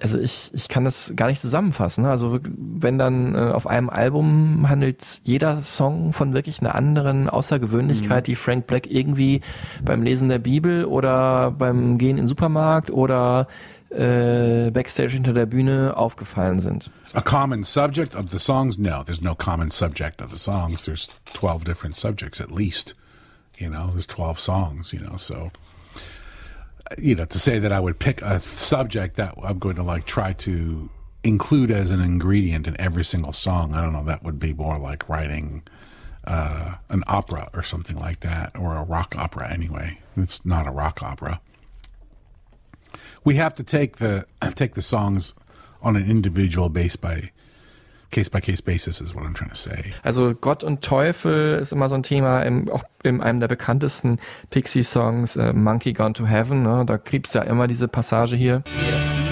[0.02, 2.04] Also ich, ich kann das gar nicht zusammenfassen.
[2.04, 2.10] ne?
[2.10, 8.28] Also wenn dann äh, auf einem Album handelt jeder Song von wirklich einer anderen Außergewöhnlichkeit,
[8.28, 9.40] die Frank Black irgendwie
[9.86, 13.48] beim Lesen der Bibel oder beim Gehen in den Supermarkt oder
[13.90, 16.92] äh, Backstage hinter der Bühne aufgefallen sind.
[17.14, 18.78] A common subject of the songs?
[18.78, 20.84] No, there's no common subject of the songs.
[20.84, 22.96] There's 12 different subjects at least.
[23.58, 25.52] You know, there's 12 songs, you know, so
[26.98, 30.06] you know, to say that I would pick a subject that I'm going to like
[30.06, 30.90] try to
[31.24, 34.78] include as an ingredient in every single song, I don't know, that would be more
[34.78, 35.64] like writing
[36.26, 40.00] uh, an opera or something like that, or a rock opera anyway.
[40.16, 41.42] It's not a rock opera.
[43.24, 45.34] We have to take the take the songs
[45.82, 47.32] on an individual base by
[48.16, 49.94] case by case basis is what I'm trying to say.
[50.04, 54.20] Also Gott und Teufel ist immer so ein Thema, im, auch in einem der bekanntesten
[54.50, 56.64] Pixie-Songs, äh, Monkey Gone to Heaven.
[56.64, 56.86] Ne?
[56.86, 58.64] Da gibt's ja immer diese Passage hier.
[58.66, 59.25] Then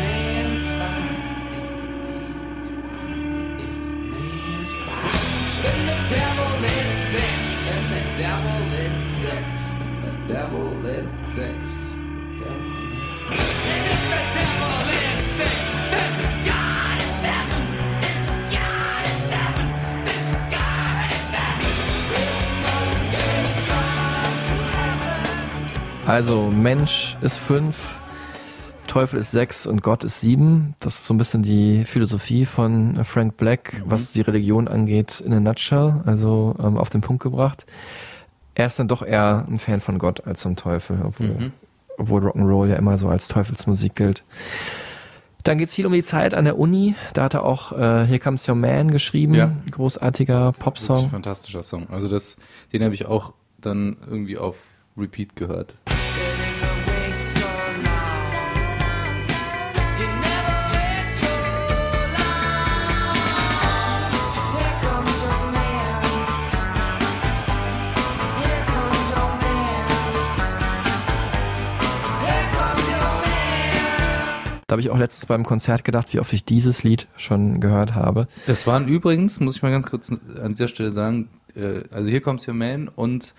[26.64, 27.98] Mensch ist fünf,
[28.88, 30.76] Teufel ist sechs und Gott ist sieben.
[30.80, 35.34] Das ist so ein bisschen die Philosophie von Frank Black, was die Religion angeht, in
[35.34, 37.66] a nutshell, also ähm, auf den Punkt gebracht.
[38.56, 41.52] Er ist dann doch eher ein Fan von Gott als vom Teufel, obwohl, Mhm.
[41.98, 44.24] obwohl Rock'n'Roll ja immer so als Teufelsmusik gilt.
[45.44, 46.96] Dann geht's viel um die Zeit an der Uni.
[47.14, 49.34] Da hat er auch äh, Here Comes Your Man geschrieben.
[49.34, 49.52] Ja.
[49.70, 51.10] Großartiger Wirklich Popsong.
[51.10, 51.90] fantastischer Song.
[51.90, 52.38] Also das,
[52.72, 54.56] den habe ich auch dann irgendwie auf
[54.98, 55.76] Repeat gehört.
[74.68, 77.96] Da habe ich auch letztens beim Konzert gedacht, wie oft ich dieses Lied schon gehört
[77.96, 78.28] habe.
[78.48, 80.10] Das waren übrigens, muss ich mal ganz kurz
[80.42, 83.34] an dieser Stelle sagen, äh, also hier kommt's Your Man und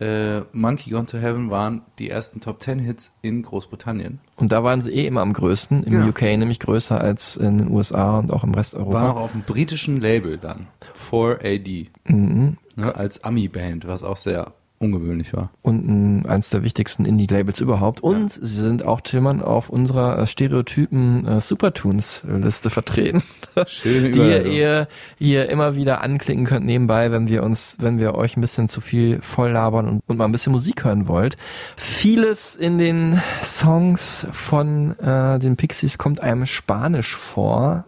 [0.00, 4.18] äh, Monkey Gone to Heaven waren die ersten Top 10 Hits in Großbritannien.
[4.36, 6.06] Und da waren sie eh immer am größten, im Genau.
[6.08, 8.94] UK nämlich größer als in den USA und auch im Rest Europa.
[8.94, 10.68] War noch auf dem britischen Label dann.
[11.10, 11.88] 4AD.
[12.08, 12.56] Mhm.
[12.76, 15.50] Ne, als Ami-Band, was auch sehr ungewöhnlich war.
[15.60, 18.02] Und ein, eins der wichtigsten Indie-Labels überhaupt.
[18.02, 23.22] Und sie sind auch Tillmann auf unserer äh, Stereotypen äh, Supertunes-Liste vertreten.
[23.66, 24.88] Schöne die ihr, ihr
[25.18, 28.80] hier immer wieder anklicken könnt nebenbei, wenn wir uns, wenn wir euch ein bisschen zu
[28.80, 31.36] viel voll labern und, und mal ein bisschen Musik hören wollt.
[31.76, 37.84] Vieles in den Songs von äh, den Pixies kommt einem Spanisch vor.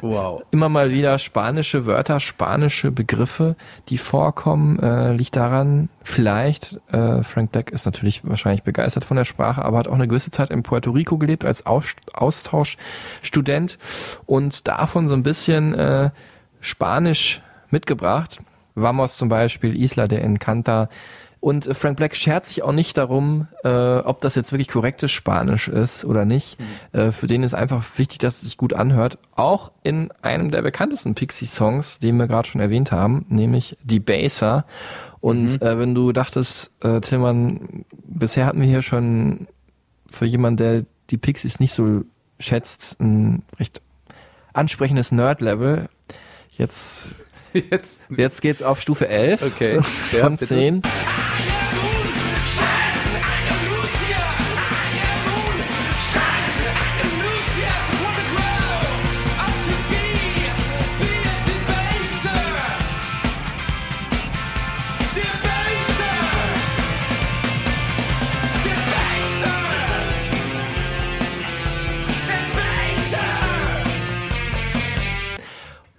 [0.00, 0.42] Wow.
[0.50, 3.56] Immer mal wieder spanische Wörter, spanische Begriffe,
[3.88, 9.24] die vorkommen, äh, liegt daran, vielleicht, äh, Frank Black ist natürlich wahrscheinlich begeistert von der
[9.24, 13.78] Sprache, aber hat auch eine gewisse Zeit in Puerto Rico gelebt als Aus Austauschstudent
[14.26, 16.10] und davon so ein bisschen äh,
[16.60, 18.40] Spanisch mitgebracht.
[18.74, 20.88] Vamos zum Beispiel, Isla de Encanta.
[21.42, 25.10] Und äh, Frank Black schert sich auch nicht darum, äh, ob das jetzt wirklich korrektes
[25.10, 26.56] Spanisch ist oder nicht.
[26.92, 29.18] Äh, für den ist einfach wichtig, dass es sich gut anhört.
[29.34, 34.64] Auch in einem der bekanntesten Pixie-Songs, den wir gerade schon erwähnt haben, nämlich Die Baser.
[35.20, 39.48] Und äh, wenn du dachtest, äh, Tillmann, bisher hatten wir hier schon
[40.08, 42.04] für jemanden, der die Pixies nicht so
[42.38, 43.82] schätzt, ein recht
[44.52, 45.88] ansprechendes Nerd-Level.
[46.56, 47.08] Jetzt,
[47.52, 49.82] Jetzt, jetzt geht's auf Stufe 11 okay.
[49.82, 50.82] von ja, 10.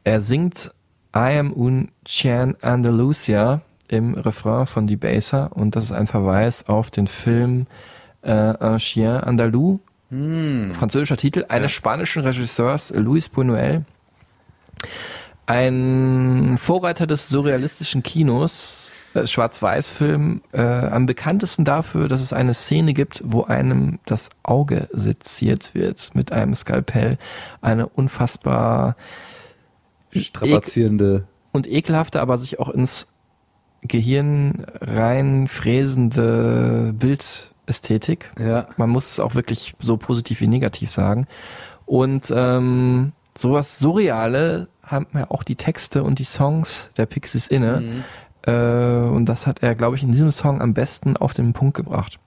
[0.06, 0.72] Er singt
[1.15, 6.89] I am un chien Andalusia im Refrain von Debaser und das ist ein Verweis auf
[6.89, 7.67] den Film
[8.23, 13.84] äh, Un Chien Andalou, französischer Titel, eines spanischen Regisseurs Luis Buñuel,
[15.45, 22.93] ein Vorreiter des surrealistischen Kinos, äh, Schwarz-Weiß-Film, äh, am bekanntesten dafür, dass es eine Szene
[22.93, 27.17] gibt, wo einem das Auge seziert wird mit einem Skalpell.
[27.62, 28.95] Eine unfassbar
[30.21, 31.28] Strapazierende.
[31.52, 33.08] und ekelhafte, aber sich auch ins
[33.82, 38.32] Gehirn reinfräsende Bildästhetik.
[38.39, 38.67] Ja.
[38.78, 41.28] Man muss es auch wirklich so positiv wie negativ sagen.
[41.86, 48.04] Und ähm, sowas Surreale haben ja auch die Texte und die Songs der Pixies inne.
[48.45, 51.76] Äh, und das hat er, glaube ich, in diesem Song am besten auf den Punkt
[51.76, 52.19] gebracht.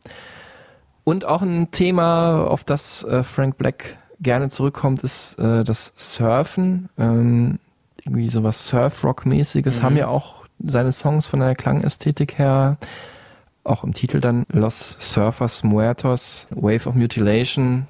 [1.05, 6.89] Und auch ein Thema, auf das äh, Frank Black gerne zurückkommt, ist äh, das Surfen.
[6.99, 7.59] Ähm,
[8.07, 12.79] irgendwie sowas Surf-Rock-mäßiges haben ja auch seine Songs von der Klangästhetik her.
[13.65, 17.87] Auch im Titel dann Los Surfers Muertos, Wave of Mutilation.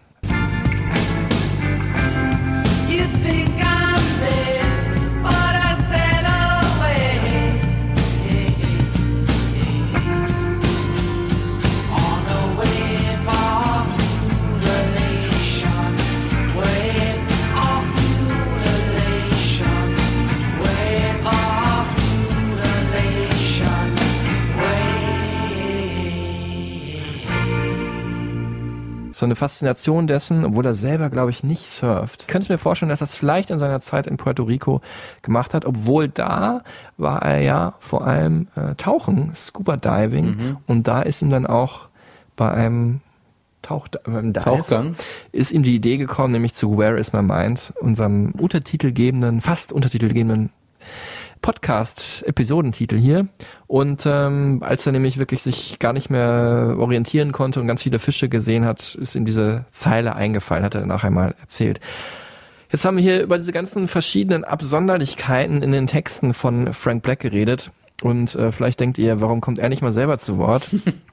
[29.17, 32.25] So eine Faszination dessen, obwohl er selber, glaube ich, nicht surft.
[32.25, 34.83] Ich könnte mir vorstellen, dass er es vielleicht in seiner Zeit in Puerto Rico
[35.23, 36.63] gemacht hat, obwohl da
[36.99, 41.89] war er ja vor allem äh, Tauchen, Scuba Diving und da ist ihm dann auch
[42.37, 43.01] bei einem
[43.63, 44.97] Tauch, beim Dive, Tauchgang.
[45.33, 50.51] ist ihm die Idee gekommen, nämlich zu Where is my mind, unserem untertitelgebenden, fast untertitelgebenden
[51.47, 53.29] Podcast-Episodentitel hier.
[53.69, 58.01] Und ähm, als er nämlich wirklich sich gar nicht mehr orientieren konnte und ganz viele
[58.01, 61.79] Fische gesehen hat, ist ihm diese Zeile eingefallen, hat er nachher mal erzählt.
[62.73, 67.21] Jetzt haben wir hier über diese ganzen verschiedenen Absonderlichkeiten in den Texten von Frank Black
[67.21, 67.71] geredet.
[68.03, 70.69] Und äh, vielleicht denkt ihr, warum kommt er nicht mal selber zu Wort?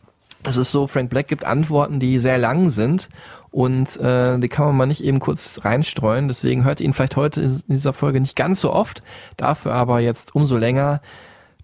[0.46, 3.10] Es ist so, Frank Black gibt Antworten, die sehr lang sind
[3.52, 6.28] und äh, die kann man mal nicht eben kurz reinstreuen.
[6.28, 9.04] Deswegen hört ihr ihn vielleicht heute in dieser Folge nicht ganz so oft,
[9.38, 11.02] dafür aber jetzt umso länger.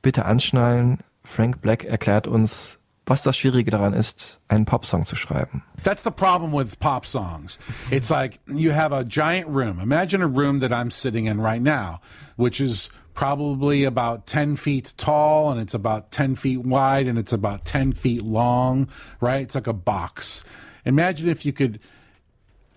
[0.01, 0.99] Bitte anschnallen.
[1.23, 5.63] Frank Black erklärt uns, was das Schwierige daran ist, einen Popsong zu schreiben.
[5.83, 7.59] That's the problem with pop songs.
[7.91, 9.79] It's like you have a giant room.
[9.81, 11.99] Imagine a room that I'm sitting in right now,
[12.37, 12.89] which is
[13.19, 17.91] probably about 10 feet tall and it's about 10 feet wide and it's about 10
[17.91, 18.87] feet long,
[19.19, 19.41] right?
[19.41, 20.41] It's like a box.
[20.85, 21.81] Imagine if you could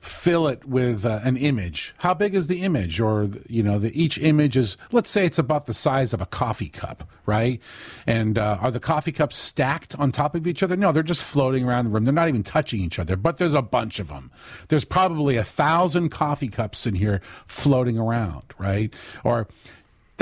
[0.01, 1.95] fill it with uh, an image.
[1.99, 2.99] How big is the image?
[2.99, 6.27] Or, you know, the, each image is, let's say it's about the size of a
[6.27, 7.63] coffee cup, right?
[8.05, 10.75] And uh, are the coffee cups stacked on top of each other?
[10.75, 12.03] No, they're just floating around the room.
[12.05, 14.33] They're not even touching each other, but there's a bunch of them.
[14.67, 18.93] There's probably a thousand coffee cups in here floating around, right?
[19.23, 19.47] Or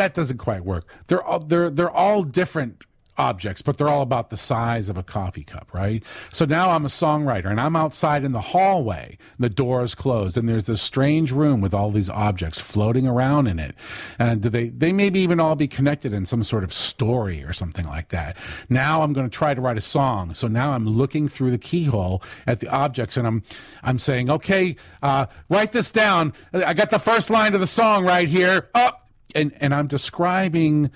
[0.01, 0.87] that doesn't quite work.
[1.09, 2.87] They're all, they're, they're all different
[3.19, 6.03] objects, but they're all about the size of a coffee cup, right?
[6.31, 9.19] So now I'm a songwriter and I'm outside in the hallway.
[9.39, 13.47] The door is closed and there's this strange room with all these objects floating around
[13.47, 13.75] in it.
[14.19, 17.85] And they, they maybe even all be connected in some sort of story or something
[17.85, 18.39] like that.
[18.71, 20.33] Now I'm going to try to write a song.
[20.33, 23.43] So now I'm looking through the keyhole at the objects and I'm,
[23.83, 26.33] I'm saying, okay, uh, write this down.
[26.55, 28.71] I got the first line of the song right here.
[28.75, 29.10] Up.
[29.35, 30.91] And, and I'm describing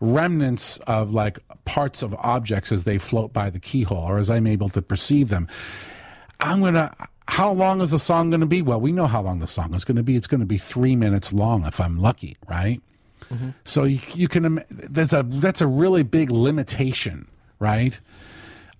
[0.00, 4.46] remnants of like parts of objects as they float by the keyhole or as I'm
[4.46, 5.48] able to perceive them.
[6.40, 6.94] I'm gonna.
[7.28, 8.60] How long is the song going to be?
[8.60, 10.16] Well, we know how long the song is going to be.
[10.16, 12.82] It's going to be three minutes long if I'm lucky, right?
[13.30, 13.50] Mm-hmm.
[13.62, 14.64] So you, you can.
[14.68, 17.28] There's a that's a really big limitation,
[17.60, 18.00] right?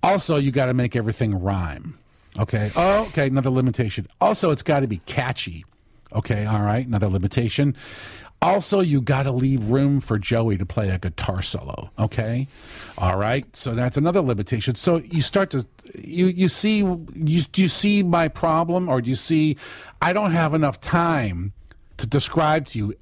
[0.03, 1.97] Also, you got to make everything rhyme.
[2.39, 2.71] Okay.
[2.75, 3.27] Oh, okay.
[3.29, 4.09] Another limitation.
[4.21, 5.65] Also, it's got to be catchy.
[6.13, 6.45] Okay.
[6.45, 6.85] All right.
[6.85, 7.77] Another limitation.
[8.43, 11.91] Also, you got to leave room for Joey to play a guitar solo.
[11.99, 12.49] Okay.
[12.97, 13.45] All right.
[13.55, 14.77] So that's another limitation.
[14.77, 19.11] So you start to you you see you do you see my problem or do
[19.11, 19.57] you see
[20.01, 21.53] I don't have enough time
[21.99, 22.95] to describe to you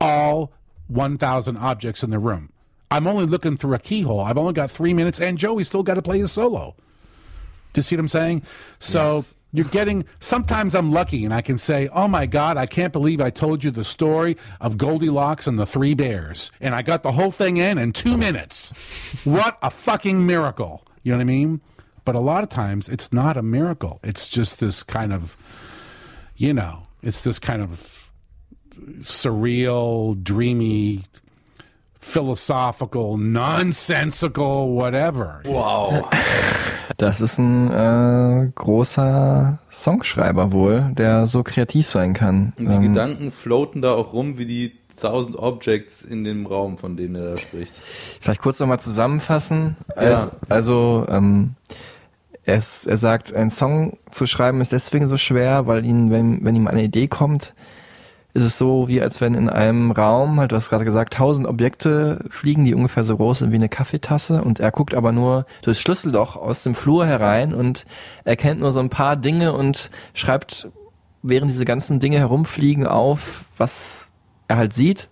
[0.00, 0.52] all
[0.88, 2.50] 1,000 objects in the room.
[2.90, 4.20] I'm only looking through a keyhole.
[4.20, 6.74] I've only got three minutes, and Joey still got to play his solo.
[7.72, 8.42] Do you see what I'm saying?
[8.78, 9.22] So
[9.56, 10.04] you're getting.
[10.20, 13.64] Sometimes I'm lucky, and I can say, "Oh my God, I can't believe I told
[13.64, 17.56] you the story of Goldilocks and the Three Bears, and I got the whole thing
[17.56, 18.72] in in two minutes.
[19.24, 21.60] what a fucking miracle!" You know what I mean?
[22.04, 23.98] But a lot of times, it's not a miracle.
[24.04, 25.36] It's just this kind of,
[26.36, 28.10] you know, it's this kind of
[29.00, 31.06] surreal, dreamy,
[31.98, 35.42] philosophical, nonsensical, whatever.
[35.44, 36.10] Wow.
[36.96, 42.54] Das ist ein äh, großer Songschreiber wohl, der so kreativ sein kann.
[42.58, 46.78] Und die Ähm, Gedanken floaten da auch rum wie die Thousand Objects in dem Raum,
[46.78, 47.74] von denen er da spricht.
[48.20, 49.76] Vielleicht kurz nochmal zusammenfassen.
[49.94, 51.54] Also, also ähm,
[52.44, 56.42] er, ist, er sagt, einen Song zu schreiben ist deswegen so schwer, weil ihn, wenn,
[56.44, 57.52] wenn ihm eine Idee kommt,
[58.36, 61.46] ist es so, wie als wenn in einem Raum, halt, du hast gerade gesagt, tausend
[61.46, 65.46] Objekte fliegen, die ungefähr so groß sind wie eine Kaffeetasse und er guckt aber nur
[65.62, 67.86] durchs Schlüsselloch aus dem Flur herein und
[68.24, 70.68] erkennt nur so ein paar Dinge und schreibt,
[71.22, 74.08] während diese ganzen Dinge herumfliegen, auf, was
[74.48, 75.08] er halt sieht.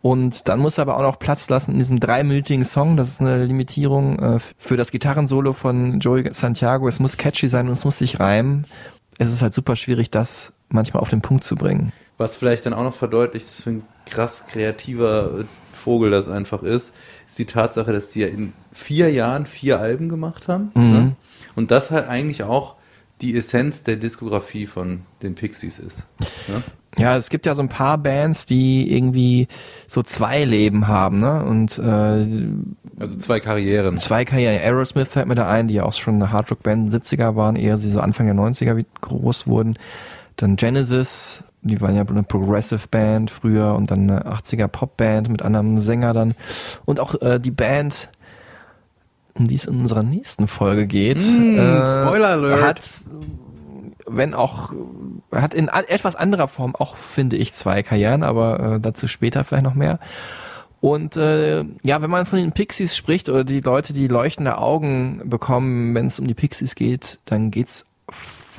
[0.00, 2.96] Und dann muss er aber auch noch Platz lassen in diesem dreiminütigen Song.
[2.96, 6.88] Das ist eine Limitierung äh, für das Gitarrensolo von Joey Santiago.
[6.88, 8.66] Es muss catchy sein und es muss sich reimen.
[9.18, 11.92] Es ist halt super schwierig, das manchmal auf den Punkt zu bringen.
[12.22, 16.62] Was vielleicht dann auch noch verdeutlicht, was für ein krass kreativer äh, Vogel das einfach
[16.62, 16.92] ist,
[17.28, 20.70] ist die Tatsache, dass die ja in vier Jahren vier Alben gemacht haben.
[20.74, 20.92] Mhm.
[20.92, 21.16] Ne?
[21.56, 22.76] Und das halt eigentlich auch
[23.20, 26.04] die Essenz der Diskografie von den Pixies ist.
[26.48, 26.62] Ne?
[26.98, 29.48] Ja, es gibt ja so ein paar Bands, die irgendwie
[29.88, 31.42] so zwei Leben haben, ne?
[31.42, 32.26] Und äh,
[33.00, 33.96] Also zwei Karrieren.
[33.96, 34.58] zwei Karrieren.
[34.58, 37.56] Aerosmith fällt mir da ein, die ja auch schon eine Hardrock-Band in den 70er waren,
[37.56, 39.78] eher sie so Anfang der 90er wie groß wurden.
[40.36, 45.42] Dann Genesis, die waren ja eine Progressive Band früher und dann eine 80er Popband mit
[45.42, 46.34] anderem Sänger dann.
[46.84, 48.10] Und auch äh, die Band,
[49.34, 52.62] um die es in unserer nächsten Folge geht, Mm, äh, Spoiler Alert.
[52.62, 52.80] hat
[54.06, 54.72] wenn auch,
[55.30, 59.64] hat in etwas anderer Form auch, finde ich, zwei Karrieren, aber äh, dazu später vielleicht
[59.64, 59.98] noch mehr.
[60.80, 65.22] Und äh, ja, wenn man von den Pixies spricht oder die Leute, die leuchtende Augen
[65.24, 67.86] bekommen, wenn es um die Pixies geht, dann geht's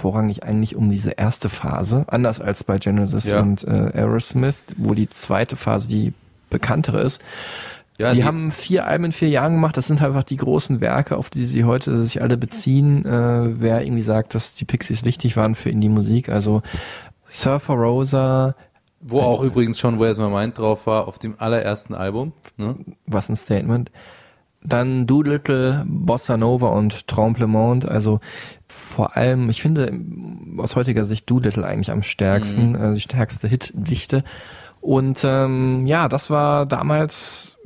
[0.04, 3.40] vorrangig eigentlich um diese erste Phase, anders als bei Genesis Ja.
[3.40, 6.12] und äh, Aerosmith, wo die zweite Phase die
[6.50, 7.22] bekanntere ist.
[7.98, 9.78] Ja, die, die- haben vier Alben in vier Jahren gemacht.
[9.78, 13.06] Das sind halt einfach die großen Werke, auf die sie heute sich alle beziehen.
[13.06, 16.28] Äh, wer irgendwie sagt, dass die Pixies wichtig waren für Indie-Musik.
[16.28, 16.64] Also
[17.26, 18.56] Surfer Rosa,
[19.00, 22.34] Wo auch übrigens schon Where's My Mind drauf war, auf dem allerersten Album.
[22.58, 22.76] Ne?
[23.06, 23.90] was ein Statement.
[24.66, 27.88] Dann Doolittle, Bossa Nova und Tremblement.
[27.88, 28.20] Also
[28.68, 29.92] vor allem, ich finde
[30.58, 32.76] aus heutiger Sicht Doolittle eigentlich am stärksten, Mhm.
[32.76, 34.24] äh, die stärkste Hitdichte.
[34.82, 37.58] Und ähm, ja, das war damals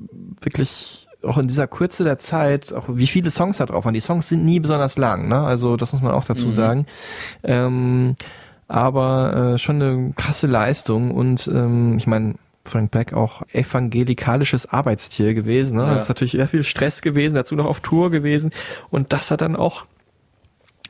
[0.41, 3.93] wirklich auch in dieser Kürze der Zeit, auch wie viele Songs da drauf waren.
[3.93, 5.39] Die Songs sind nie besonders lang, ne?
[5.41, 6.51] Also das muss man auch dazu Mhm.
[6.51, 6.85] sagen.
[7.43, 8.15] Ähm,
[8.67, 12.35] aber äh, schon eine krasse Leistung und ähm, ich meine,
[12.67, 15.77] Frank Black auch evangelikalisches Arbeitstier gewesen.
[15.77, 15.83] Ne?
[15.83, 15.93] Ja.
[15.93, 18.51] Das ist natürlich sehr viel Stress gewesen, dazu noch auf Tour gewesen
[18.89, 19.85] und das hat dann auch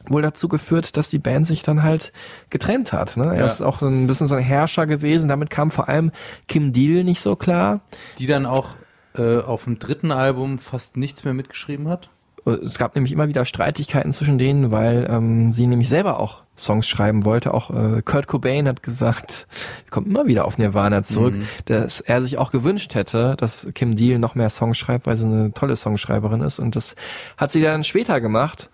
[0.09, 2.13] wohl dazu geführt, dass die Band sich dann halt
[2.49, 3.17] getrennt hat.
[3.17, 3.25] Ne?
[3.25, 3.45] Er Ja.
[3.45, 5.27] ist auch so ein bisschen so ein Herrscher gewesen.
[5.27, 6.11] Damit kam vor allem
[6.47, 7.81] Kim Deal nicht so klar.
[8.17, 8.75] Die dann auch
[9.17, 12.09] äh, auf dem dritten Album fast nichts mehr mitgeschrieben hat.
[12.53, 16.87] Es gab nämlich immer wieder Streitigkeiten zwischen denen, weil ähm, sie nämlich selber auch Songs
[16.87, 17.53] schreiben wollte.
[17.53, 19.47] Auch äh, Kurt Cobain hat gesagt,
[19.85, 21.43] wir kommen immer wieder auf Nirvana zurück, Mhm.
[21.65, 25.25] dass er sich auch gewünscht hätte, dass Kim Deal noch mehr Songs schreibt, weil sie
[25.25, 26.59] eine tolle Songschreiberin ist.
[26.59, 26.95] Und das
[27.37, 28.69] hat sie dann später gemacht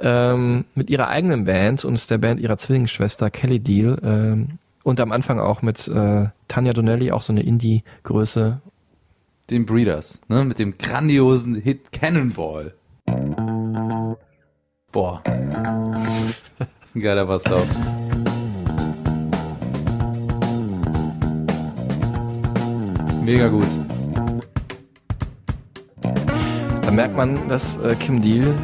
[0.00, 3.98] ähm, mit ihrer eigenen Band und der Band ihrer Zwillingsschwester Kelly Deal.
[4.04, 4.48] Ähm,
[4.82, 8.60] und am Anfang auch mit äh, Tanja Donnelly, auch so eine Indie-Größe.
[9.50, 10.44] Den Breeders, ne?
[10.44, 12.74] Mit dem grandiosen Hit Cannonball.
[14.92, 15.22] Boah.
[16.58, 17.66] Das ist ein geiler Basslauf.
[23.24, 23.66] Mega gut.
[26.82, 28.54] Da merkt man, dass äh, Kim Deal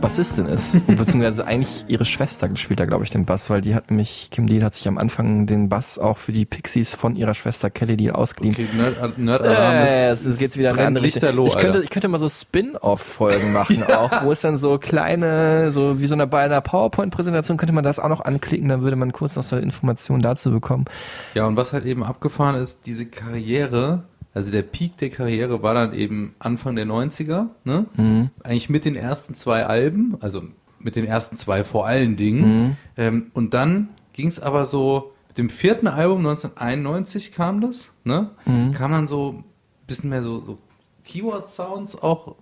[0.00, 0.74] Bassistin ist.
[0.86, 4.28] Und beziehungsweise eigentlich ihre Schwester spielt da, glaube ich, den Bass, weil die hat nämlich,
[4.30, 7.70] Kim Deal hat sich am Anfang den Bass auch für die Pixies von ihrer Schwester
[7.70, 8.54] Kelly Deal ausgeliehen.
[8.54, 9.74] Okay, Nerd, Nerd Alarm.
[9.74, 11.46] Äh, es, es geht wieder in eine andere Richtung.
[11.46, 16.00] Ich könnte, ich könnte mal so Spin-off-Folgen machen auch, wo es dann so kleine, so
[16.00, 19.12] wie so eine, bei einer PowerPoint-Präsentation könnte man das auch noch anklicken, dann würde man
[19.12, 20.86] kurz noch so Informationen dazu bekommen.
[21.34, 24.04] Ja, und was halt eben abgefahren ist, diese Karriere,
[24.34, 27.86] also der Peak der Karriere war dann eben Anfang der 90er, ne?
[27.96, 28.30] Mhm.
[28.42, 30.42] Eigentlich mit den ersten zwei Alben, also
[30.78, 32.40] mit den ersten zwei vor allen Dingen.
[32.62, 32.76] Mhm.
[32.96, 38.30] Ähm, und dann ging es aber so, mit dem vierten Album 1991 kam das, ne?
[38.46, 38.72] Mhm.
[38.72, 39.44] Kam dann so ein
[39.86, 40.58] bisschen mehr so, so
[41.04, 42.36] Keyword-Sounds auch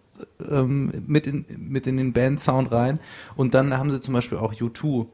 [0.50, 3.00] ähm, mit, in, mit in den Band-Sound rein.
[3.36, 5.06] Und dann haben sie zum Beispiel auch U2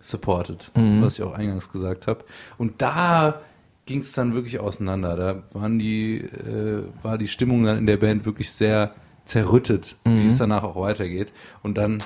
[0.00, 1.02] supported, Mhm.
[1.02, 2.24] was ich auch eingangs gesagt habe.
[2.58, 3.40] Und da
[3.86, 5.16] ging es dann wirklich auseinander.
[5.16, 8.92] Da waren die, äh, war die Stimmung dann in der Band wirklich sehr
[9.24, 10.26] zerrüttet, wie Mhm.
[10.26, 11.32] es danach auch weitergeht.
[11.62, 12.02] Und dann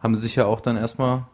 [0.00, 1.24] haben sie sich ja auch dann erstmal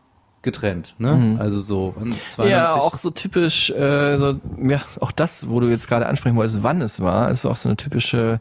[0.42, 1.12] getrennt, ne?
[1.12, 1.40] Mhm.
[1.40, 5.68] Also so wann, 92, Ja, auch so typisch, äh, so, ja, auch das, wo du
[5.68, 8.38] jetzt gerade ansprechen wolltest, wann es war, ist auch so eine typische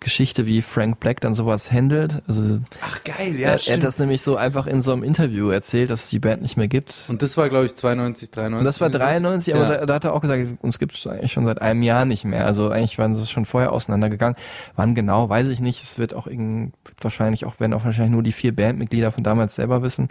[0.00, 2.22] Geschichte, wie Frank Black dann sowas handelt.
[2.28, 3.84] Also, Ach geil, er, ja, er hat stimmt.
[3.84, 6.68] das nämlich so einfach in so einem Interview erzählt, dass es die Band nicht mehr
[6.68, 7.04] gibt.
[7.08, 8.58] Und das war glaube ich 92, 93.
[8.58, 9.76] Und das war 93, aber Ja.
[9.78, 12.24] da, da hat er auch gesagt, uns gibt es eigentlich schon seit einem Jahr nicht
[12.24, 12.46] mehr.
[12.46, 14.36] Also eigentlich waren sie schon vorher auseinandergegangen.
[14.76, 15.82] Wann genau, weiß ich nicht.
[15.82, 19.24] Es wird auch irgend, wird wahrscheinlich auch, werden auch wahrscheinlich nur die vier Bandmitglieder von
[19.24, 20.08] damals selber wissen.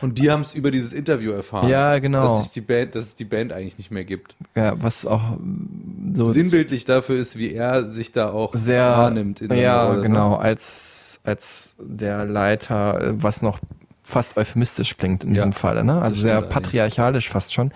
[0.00, 1.68] Und die haben es über dieses Interview erfahren.
[1.68, 2.38] Ja, genau.
[2.38, 4.34] Dass, die Band, dass es die Band eigentlich nicht mehr gibt.
[4.54, 9.25] Ja, was auch mm, so Sinnbildlich dafür ist, wie er sich da auch sehr wahrnimmt.
[9.40, 10.02] In seiner ja Rolle, ne?
[10.02, 13.58] genau als als der Leiter äh, was noch
[14.04, 16.50] fast euphemistisch klingt in Ja, diesem Falle ne also sehr eigentlich.
[16.52, 17.72] patriarchalisch fast schon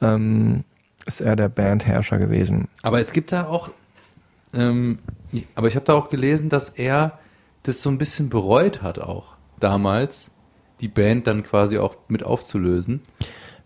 [0.00, 0.64] ähm,
[1.06, 3.70] ist er der Bandherrscher gewesen Aber es gibt da auch,
[4.54, 4.98] ähm,
[5.54, 7.18] aber ich habe da auch gelesen, dass er
[7.64, 10.28] das so ein bisschen bereut hat auch damals,
[10.80, 13.00] die Band dann quasi auch mit aufzulösen.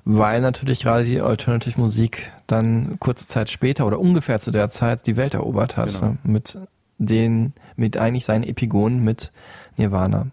[0.05, 5.07] weil natürlich gerade die Alternative Musik dann kurze Zeit später oder ungefähr zu der Zeit
[5.07, 6.07] die Welt erobert hat Genau.
[6.07, 6.19] ne?
[6.23, 6.59] mit
[7.01, 9.33] den mit eigentlich seinen Epigonen mit
[9.77, 10.27] Nirvana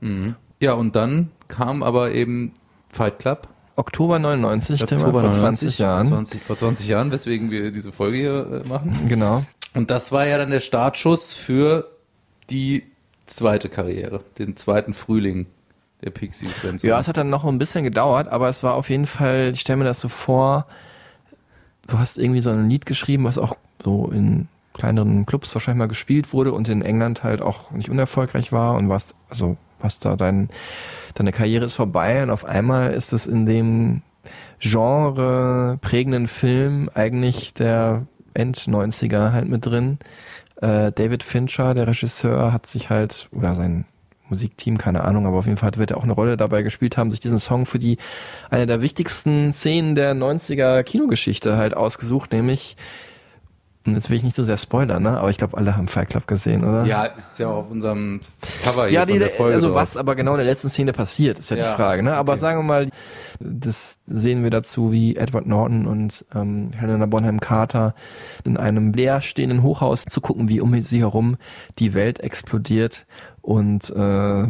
[0.60, 2.52] Ja, und dann kam aber eben
[2.90, 3.48] Fight Club.
[3.76, 7.92] Oktober 99 Tim, Oktober vor 20 99, Jahren 20, vor 20 Jahren, weswegen wir diese
[7.92, 9.08] Folge hier äh, machen.
[9.08, 9.44] genau
[9.76, 11.88] Und das war ja dann der Startschuss für
[12.50, 12.84] die
[13.28, 15.46] zweite Karriere, den zweiten Frühling
[16.04, 16.64] der Pixies.
[16.64, 19.06] wenn so Ja, es hat dann noch ein bisschen gedauert, aber es war auf jeden
[19.06, 20.66] Fall, ich stelle mir das so vor,
[21.88, 24.48] du hast irgendwie so ein Lied geschrieben, was auch so in
[24.78, 28.90] kleineren Clubs wahrscheinlich mal gespielt wurde und in England halt auch nicht unerfolgreich war und
[28.90, 30.50] warst, also was da dein,
[31.16, 34.02] deine Karriere ist vorbei und auf einmal ist es in dem
[34.60, 40.00] Genre prägenden Film eigentlich der End-90er halt mit drin.
[40.62, 43.86] Äh, David Fincher, der Regisseur, hat sich halt, oder sein
[44.30, 47.12] Musikteam, keine Ahnung, aber auf jeden Fall wird er auch eine Rolle dabei gespielt haben,
[47.12, 47.98] sich diesen Song für die,
[48.50, 52.76] eine der wichtigsten Szenen der 90er Kinogeschichte halt ausgesucht, nämlich,
[53.94, 56.28] jetzt will ich nicht so sehr spoilern, ne, aber ich glaube, alle haben Fight Club
[56.28, 56.84] gesehen, oder?
[56.86, 58.22] Ja, ist ja auf unserem
[58.64, 59.78] Cover hier Ja, von die, der Folge also drauf.
[59.78, 62.04] was aber genau in der letzten Szene passiert, ist ja, die Ja, Frage.
[62.04, 62.16] Ne?
[62.16, 62.40] Aber okay.
[62.42, 62.90] sagen wir mal,
[63.40, 67.94] das sehen wir dazu, wie Edward Norton und ähm, Helena Bonham Carter
[68.46, 71.38] in einem leerstehenden Hochhaus zu gucken, wie um sie herum
[71.80, 73.06] die Welt explodiert.
[73.42, 73.96] Und äh,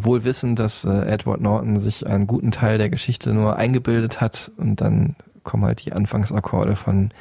[0.04, 4.52] wohl wissend, dass äh, Edward Norton sich einen guten Teil der Geschichte nur eingebildet hat
[4.58, 7.12] und dann kommen halt die Anfangsakkorde von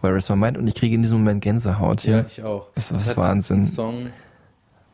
[0.00, 2.04] Where is my mind und ich kriege in diesem Moment Gänsehaut.
[2.04, 2.68] Ja, ich auch.
[2.74, 3.60] Das ist Es hat Wahnsinn.
[3.60, 4.10] ein Song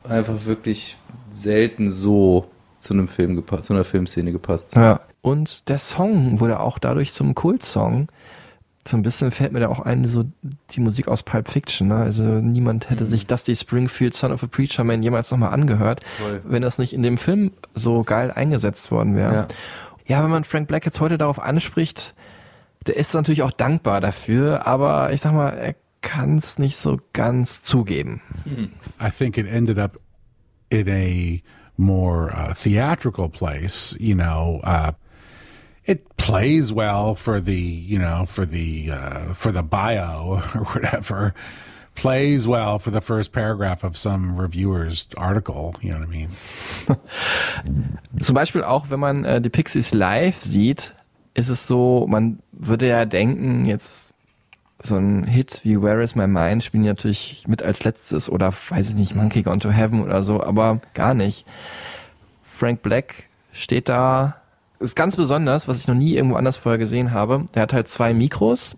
[0.02, 0.96] einfach wirklich
[1.30, 2.46] selten so
[2.80, 4.74] zu einem Film gepasst, zu einer Filmszene gepasst.
[4.74, 5.00] Ja.
[5.22, 8.08] Und der Song wurde auch dadurch zum Kultsong.
[8.86, 10.24] So ein bisschen fällt mir da auch ein, so
[10.72, 11.88] die Musik aus Pulp Fiction.
[11.88, 11.96] Ne?
[11.96, 16.42] Also niemand hätte sich Dusty Springfield, Son of a Preacher Man jemals nochmal angehört, Voll.
[16.44, 19.34] wenn das nicht in dem Film so geil eingesetzt worden wäre.
[19.34, 19.48] Ja.
[20.18, 20.22] Ja.
[20.22, 22.14] wenn man Frank Black jetzt heute darauf anspricht,
[22.86, 27.00] der ist natürlich auch dankbar dafür, aber ich sag mal, er kann es nicht so
[27.12, 28.20] ganz zugeben.
[29.00, 29.98] I think it ended up
[30.70, 31.42] in a
[31.76, 33.96] more uh, theatrical place.
[33.98, 34.92] You know, uh,
[35.84, 41.34] it plays well for the you know for the uh, for the bio or whatever.
[41.94, 45.76] Plays well for the first paragraph of some reviewer's article.
[45.80, 46.28] You know what I mean?
[48.18, 50.96] Zum Beispiel auch, wenn man äh, die Pixies live sieht,
[51.34, 54.14] ist es so, man würde ja denken, jetzt
[54.78, 58.90] so ein Hit wie Where is My Mind spielen natürlich mit als letztes oder weiß
[58.90, 61.44] ich nicht, Monkey Gone to Heaven oder so, aber gar nicht.
[62.42, 64.36] Frank Black steht da,
[64.78, 67.46] ist ganz besonders, was ich noch nie irgendwo anders vorher gesehen habe.
[67.54, 68.76] Der hat halt zwei Mikros,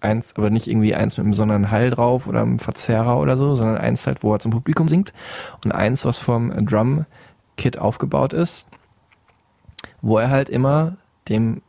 [0.00, 3.54] eins, aber nicht irgendwie eins mit einem besonderen Hall drauf oder einem Verzerrer oder so,
[3.54, 5.12] sondern eins halt, wo er zum Publikum singt
[5.64, 7.06] und eins, was vom Drum
[7.56, 8.68] Kit aufgebaut ist,
[10.00, 10.96] wo er halt immer
[11.28, 11.62] dem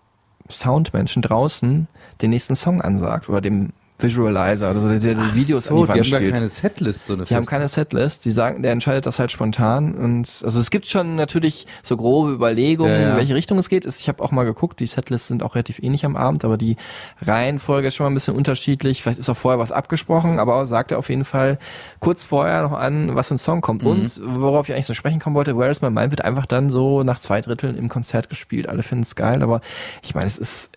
[0.50, 1.88] Soundmenschen draußen
[2.22, 3.72] den nächsten Song ansagt oder dem
[4.02, 7.14] Visualizer oder der, der die Videos so, an die die haben gar keine Setlist, so
[7.14, 10.70] eine Die haben keine Setlist, die sagen, der entscheidet das halt spontan und also es
[10.70, 13.12] gibt schon natürlich so grobe Überlegungen, Ja, ja.
[13.12, 13.86] in welche Richtung es geht.
[13.86, 16.78] Ich habe auch mal geguckt, die Setlists sind auch relativ ähnlich am Abend, aber die
[17.22, 19.04] Reihenfolge ist schon mal ein bisschen unterschiedlich.
[19.04, 21.60] Vielleicht ist auch vorher was abgesprochen, aber sagt er auf jeden Fall
[22.00, 23.84] kurz vorher noch an, was für ein Song kommt.
[23.84, 23.89] Mhm.
[23.89, 26.70] Und worauf ich eigentlich so sprechen kommen wollte, Where is My Mind wird einfach dann
[26.70, 28.70] so nach zwei Dritteln im Konzert gespielt.
[28.70, 29.62] Alle finden es geil, aber
[30.02, 30.72] ich meine, es ist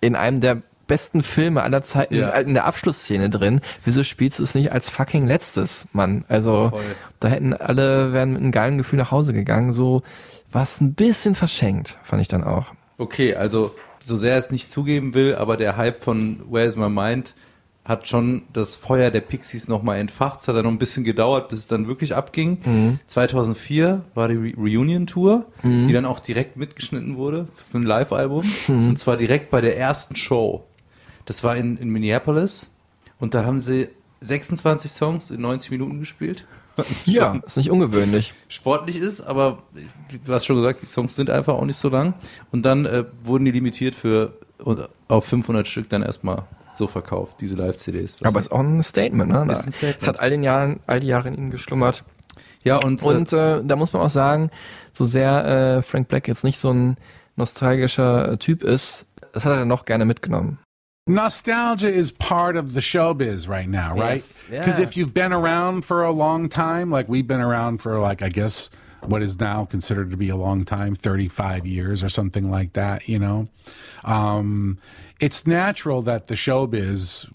[0.00, 2.28] in einem der besten Filme aller Zeiten Ja.
[2.30, 3.60] in der Abschlussszene drin.
[3.84, 6.24] Wieso spielst du es nicht als fucking letztes, Mann?
[6.28, 6.82] Also Voll.
[7.20, 9.72] da hätten alle wären mit einem geilen Gefühl nach Hause gegangen.
[9.72, 10.02] So
[10.52, 12.66] war es ein bisschen verschenkt, fand ich dann auch.
[12.98, 16.88] Okay, also so sehr er es nicht zugeben will, aber der Hype von Where's My
[16.88, 17.34] Mind
[17.84, 20.40] hat schon das Feuer der Pixies nochmal entfacht.
[20.40, 22.58] Es hat dann noch ein bisschen gedauert, bis es dann wirklich abging.
[22.64, 22.98] Mhm.
[23.06, 25.86] 2004 war die Re Reunion-Tour, Mhm.
[25.88, 28.44] die dann auch direkt mitgeschnitten wurde für ein Live-Album.
[28.68, 28.88] Mhm.
[28.90, 30.64] Und zwar direkt bei der ersten Show.
[31.24, 32.70] Das war in, in Minneapolis.
[33.18, 33.88] Und da haben sie
[34.20, 36.46] 26 Songs in 90 Minuten gespielt.
[37.04, 38.34] Ja, ist nicht ungewöhnlich.
[38.48, 39.62] Sportlich ist, aber
[40.24, 42.14] du hast schon gesagt, die Songs sind einfach auch nicht so lang.
[42.50, 44.32] Und dann äh, wurden die limitiert für
[45.06, 48.18] auf 500 Stück dann erstmal so verkauft, diese Live-CDs.
[48.24, 49.46] Aber ist auch ein Statement, ne?
[49.52, 50.02] Ist ein Statement.
[50.02, 52.02] Es hat all den Jahren, all die Jahre in ihm geschlummert.
[52.64, 54.50] Ja, und, und äh, da muss man auch sagen,
[54.90, 55.44] so sehr
[55.78, 56.96] äh, Frank Black jetzt nicht so ein
[57.36, 60.58] nostalgischer äh, Typ ist, das hat er dann noch gerne mitgenommen.
[61.06, 64.14] Nostalgia is part of the showbiz right now, right?
[64.14, 64.60] Yes, yeah.
[64.60, 68.22] Because if you've been around for a long time, like we've been around for like
[68.22, 68.70] I guess
[69.02, 73.06] what is now considered to be a long time, 35 years or something like that,
[73.06, 73.48] you know.
[74.02, 74.78] Um,
[75.20, 77.30] it's natural that the showbiz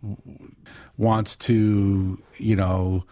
[0.98, 3.04] wants to, you know,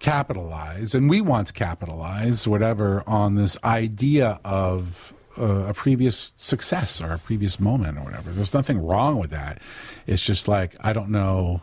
[0.00, 7.00] capitalize, and we want to capitalize, whatever, on this idea of uh, a previous success
[7.00, 8.30] or a previous moment or whatever.
[8.30, 9.58] There's nothing wrong with that.
[10.06, 11.62] It's just like I don't know.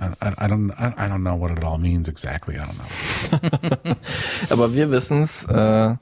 [0.00, 0.70] I, I, I don't.
[0.72, 2.58] I, I don't know what it all means exactly.
[2.58, 3.94] I don't know.
[4.50, 5.96] Aber wir wissen's, äh,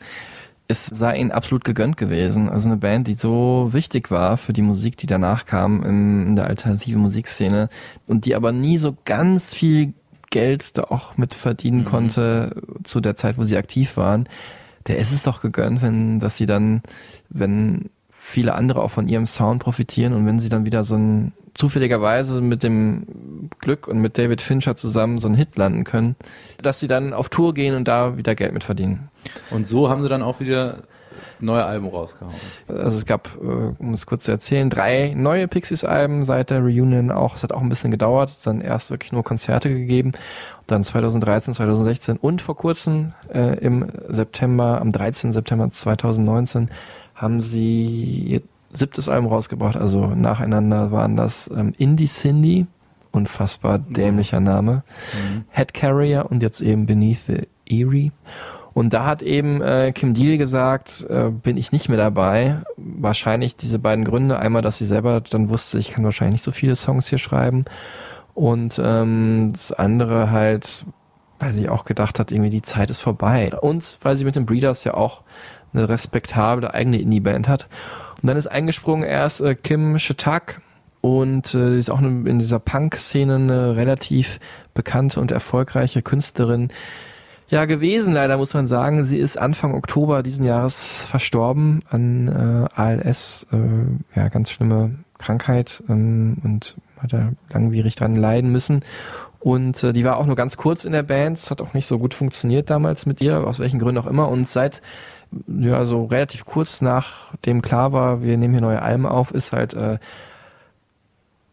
[0.69, 2.49] es sei ihnen absolut gegönnt gewesen.
[2.49, 6.37] Also eine Band, die so wichtig war für die Musik, die danach kam in, in
[6.37, 7.69] der alternativen Musikszene
[8.07, 9.93] und die aber nie so ganz viel
[10.31, 14.29] Geld da auch mit verdienen konnte zu der Zeit, wo sie aktiv waren.
[14.87, 16.83] Der ist es doch gegönnt, wenn, dass sie dann,
[17.29, 21.33] wenn viele andere auch von ihrem Sound profitieren und wenn sie dann wieder so ein
[21.55, 26.17] zufälligerweise mit dem Glück und mit David Fincher zusammen so einen Hit landen können,
[26.63, 29.11] dass sie dann auf Tour gehen und da wieder Geld mit verdienen.
[29.51, 30.85] Und so haben sie dann auch wieder
[31.41, 32.35] neue Alben rausgehauen.
[32.69, 37.11] Also es gab, äh, um es kurz zu erzählen, drei neue Pixies-Alben seit der Reunion
[37.11, 37.35] auch.
[37.37, 40.13] Es hat auch ein bisschen gedauert, es hat dann erst wirklich nur Konzerte gegeben.
[40.67, 45.33] Dann 2013, 2016 und vor kurzem äh, im September, am 13.
[45.33, 46.69] September 2019
[47.15, 48.43] haben sie ihr
[48.73, 49.77] siebtes Album rausgebracht.
[49.77, 52.67] Also nacheinander waren das ähm, Indie Cindy,
[53.11, 54.83] unfassbar dämlicher Name,
[55.13, 55.45] Mhm.
[55.51, 58.13] Head Carrier und jetzt eben Beneath the Eerie.
[58.75, 62.63] Und da hat eben äh, Kim Deal gesagt, äh, bin ich nicht mehr dabei.
[62.77, 64.39] Wahrscheinlich diese beiden Gründe.
[64.39, 67.65] Einmal, dass sie selber dann wusste, ich kann wahrscheinlich nicht so viele Songs hier schreiben.
[68.35, 70.85] Und ähm, das andere halt,
[71.39, 73.53] weil sie auch gedacht hat, irgendwie die Zeit ist vorbei.
[73.61, 75.23] Und weil sie mit den Breeders ja auch
[75.75, 77.69] eine respektable eigene Indie-Band hat.
[78.23, 80.61] Und dann ist eingesprungen erst äh, Kim Shatak
[81.03, 84.39] und äh, sie ist auch in dieser Punk-Szene eine relativ
[84.73, 86.71] bekannte und erfolgreiche Künstlerin
[87.53, 89.05] ja gewesen, leider muss man sagen.
[89.05, 95.83] Sie ist Anfang Oktober diesen Jahres verstorben an äh, ALS, äh, ja ganz schlimme Krankheit
[95.89, 98.81] ähm, und hat da langwierig dran leiden müssen.
[99.39, 101.87] Und äh, die war auch nur ganz kurz in der Band, es hat auch nicht
[101.87, 104.29] so gut funktioniert damals mit ihr, aus welchen Gründen auch immer.
[104.31, 104.81] Und seit
[105.47, 109.75] ja so relativ kurz nachdem klar war, wir nehmen hier neue Alben auf, ist halt
[109.75, 109.99] äh,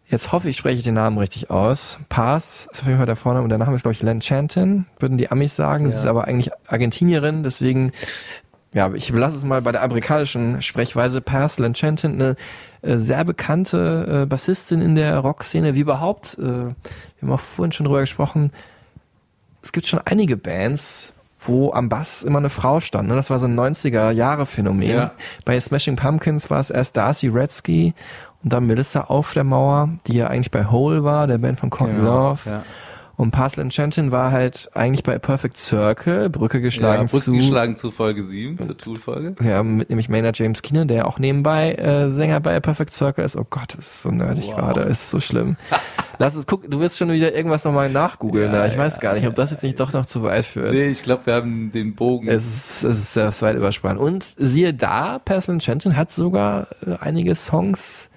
[0.09, 1.99] Jetzt hoffe ich, spreche ich den Namen richtig aus.
[2.09, 4.85] Pass ist auf jeden Fall der Vorname und der Name ist, glaube ich, Len Chantin,
[4.99, 5.85] würden die Amis sagen.
[5.85, 5.97] Sie Ja.
[5.97, 7.91] ist aber eigentlich Argentinierin, deswegen,
[8.73, 11.21] ja, ich belasse es mal bei der amerikanischen Sprechweise.
[11.21, 12.35] Pass Len Chantin, eine
[12.81, 16.37] äh, sehr bekannte äh, Bassistin in der Rockszene, wie überhaupt.
[16.39, 16.73] Äh, wir
[17.21, 18.51] haben auch vorhin schon drüber gesprochen.
[19.61, 23.09] Es gibt schon einige Bands, wo am Bass immer eine Frau stand.
[23.09, 23.15] Ne?
[23.15, 24.89] Das war so ein 90er-Jahre-Phänomen.
[24.89, 25.11] Ja.
[25.45, 27.93] Bei Smashing Pumpkins war es erst Darcy Redsky
[28.43, 31.69] und dann Melissa auf der Mauer, die ja eigentlich bei Hole war, der Band von
[31.69, 32.49] Courtney Genau, Love.
[32.49, 32.63] ja.
[33.17, 37.75] Und Parcel Enchantin war halt eigentlich bei Perfect Circle, Brücke geschlagen ja, zu, Brücke geschlagen
[37.75, 39.35] zu Folge 7, zur Tool-Folge.
[39.43, 43.35] ja, mit nämlich Maynard James Keenan, der auch nebenbei äh, Sänger bei Perfect Circle ist.
[43.35, 44.55] Oh Gott, das ist so nerdig Wow.
[44.55, 45.57] gerade, ist so schlimm.
[46.17, 48.53] Lass es gucken, du wirst schon wieder irgendwas nochmal nachgoogeln.
[48.53, 50.71] Ja, ich weiß ja, gar nicht, ob das jetzt nicht doch noch zu weit führt.
[50.71, 52.29] Nee, ich glaube, wir haben den Bogen.
[52.29, 53.99] Es ist, es ist sehr weit überspannt.
[53.99, 58.08] Und siehe da, Parcel Enchantin hat sogar äh, einige Songs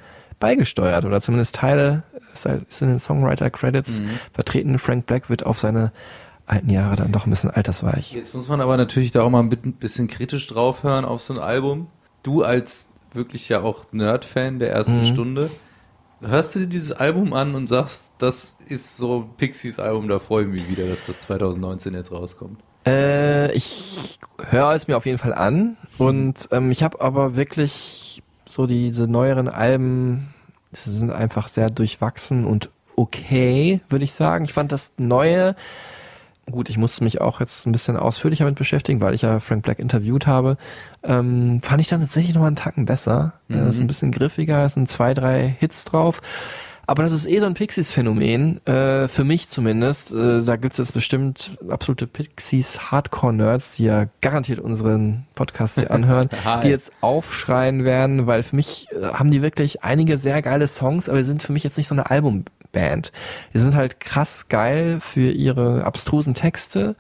[0.43, 2.03] beigesteuert oder zumindest Teile
[2.35, 4.09] ist halt- ist in den Songwriter-Credits Mhm.
[4.35, 4.79] vertreten.
[4.79, 5.93] Frank Black wird auf seine
[6.47, 8.13] alten Jahre dann doch ein bisschen altersweich.
[8.13, 11.21] Jetzt muss man aber natürlich da auch mal ein bi- bisschen kritisch drauf hören auf
[11.23, 11.87] so ein Album.
[12.23, 15.07] Du als wirklich ja auch Nerd-Fan der ersten Mhm.
[15.07, 15.51] Stunde,
[16.21, 20.45] hörst du dir dieses Album an und sagst, das ist so Pixies Album, da freue
[20.45, 22.61] ich mich wieder, dass das 2019 jetzt rauskommt.
[22.87, 24.19] Äh, ich
[24.51, 29.07] höre es mir auf jeden Fall an und ähm, ich habe aber wirklich so diese
[29.09, 30.32] neueren Alben,
[30.73, 34.45] die sind einfach sehr durchwachsen und okay, würde ich sagen.
[34.45, 35.55] Ich fand das Neue,
[36.51, 39.63] gut, ich musste mich auch jetzt ein bisschen ausführlicher mit beschäftigen, weil ich ja Frank
[39.63, 40.57] Black interviewt habe,
[41.03, 43.35] ähm, fand ich dann tatsächlich noch mal einen Tacken besser.
[43.49, 43.59] Mhm.
[43.59, 46.21] Äh, ist ein bisschen griffiger, es sind zwei, drei Hits drauf.
[46.93, 50.13] Aber das ist eh so ein Pixies-Phänomen, äh, für mich zumindest.
[50.13, 56.29] Äh, da gibt's jetzt bestimmt absolute Pixies-Hardcore-Nerds, die ja garantiert unseren Podcast hier anhören,
[56.63, 61.09] die jetzt aufschreien werden, weil für mich äh, haben die wirklich einige sehr geile Songs,
[61.09, 63.11] aber sie sind für mich jetzt nicht so eine Albumband.
[63.55, 66.95] Die sind halt krass geil für ihre abstrusen Texte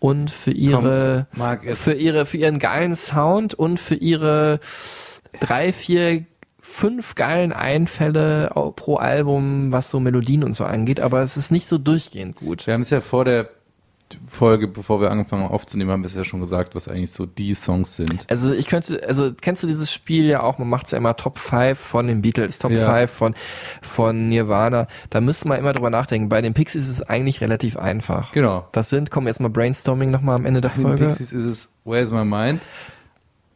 [0.00, 4.58] und für ihre, Komm, für ihre, für ihren geilen Sound und für ihre
[5.38, 6.24] drei, vier,
[6.66, 11.66] fünf geilen Einfälle pro Album, was so Melodien und so angeht, aber es ist nicht
[11.68, 12.66] so durchgehend gut.
[12.66, 13.48] Wir haben es ja vor der
[14.28, 17.26] Folge, bevor wir angefangen haben aufzunehmen, haben wir es ja schon gesagt, was eigentlich so
[17.26, 18.24] die Songs sind.
[18.30, 21.16] Also ich könnte, also kennst du dieses Spiel ja auch, man macht es ja immer
[21.16, 22.94] Top 5 von den Beatles, Top Ja.
[22.98, 23.34] 5 von,
[23.82, 24.86] von Nirvana.
[25.10, 26.28] Da müsste man immer drüber nachdenken.
[26.28, 28.30] Bei den Pixies ist es eigentlich relativ einfach.
[28.32, 28.68] Genau.
[28.72, 31.06] Das sind, komm jetzt mal Brainstorming nochmal am Ende der Bei den Folge.
[31.06, 32.68] Pixies ist es Where's My Mind,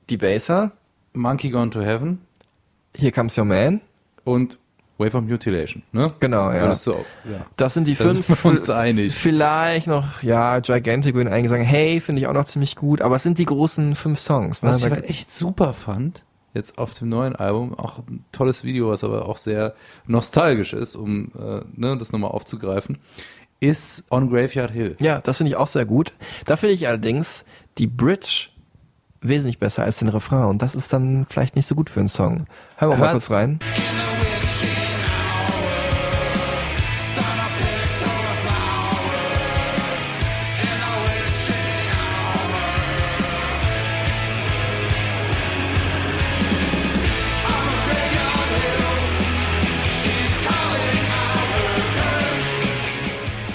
[0.09, 0.73] Die Baser,
[1.13, 2.19] Monkey Gone to Heaven
[2.97, 3.81] Here Comes Your Man.
[4.25, 4.59] und
[4.99, 6.13] Wave of Mutilation, ne?
[6.21, 6.75] Genau, ja.
[6.75, 7.47] Du auch, ja.
[7.57, 8.27] Das sind die Da fünf.
[8.27, 9.15] sind uns einig.
[9.15, 13.17] Vielleicht noch, ja, Gigantic würden einige sagen, hey, finde ich auch noch ziemlich gut, aber
[13.17, 14.63] es sind die großen fünf Songs.
[14.63, 14.69] Ne?
[14.69, 18.91] Was ich halt echt super fand, jetzt auf dem neuen Album, auch ein tolles Video,
[18.91, 19.75] was aber auch sehr
[20.07, 22.99] nostalgisch ist, um äh, ne, das nochmal aufzugreifen,
[23.59, 24.97] ist On Graveyard Hill.
[25.01, 26.13] Ja, das finde ich auch sehr gut.
[26.45, 27.47] Da finde ich allerdings
[27.79, 28.49] die Bridge
[29.21, 32.09] wesentlich besser als den Refrain und das ist dann vielleicht nicht so gut für einen
[32.09, 32.47] Song.
[32.77, 33.61] Hören wir mal kurz rein.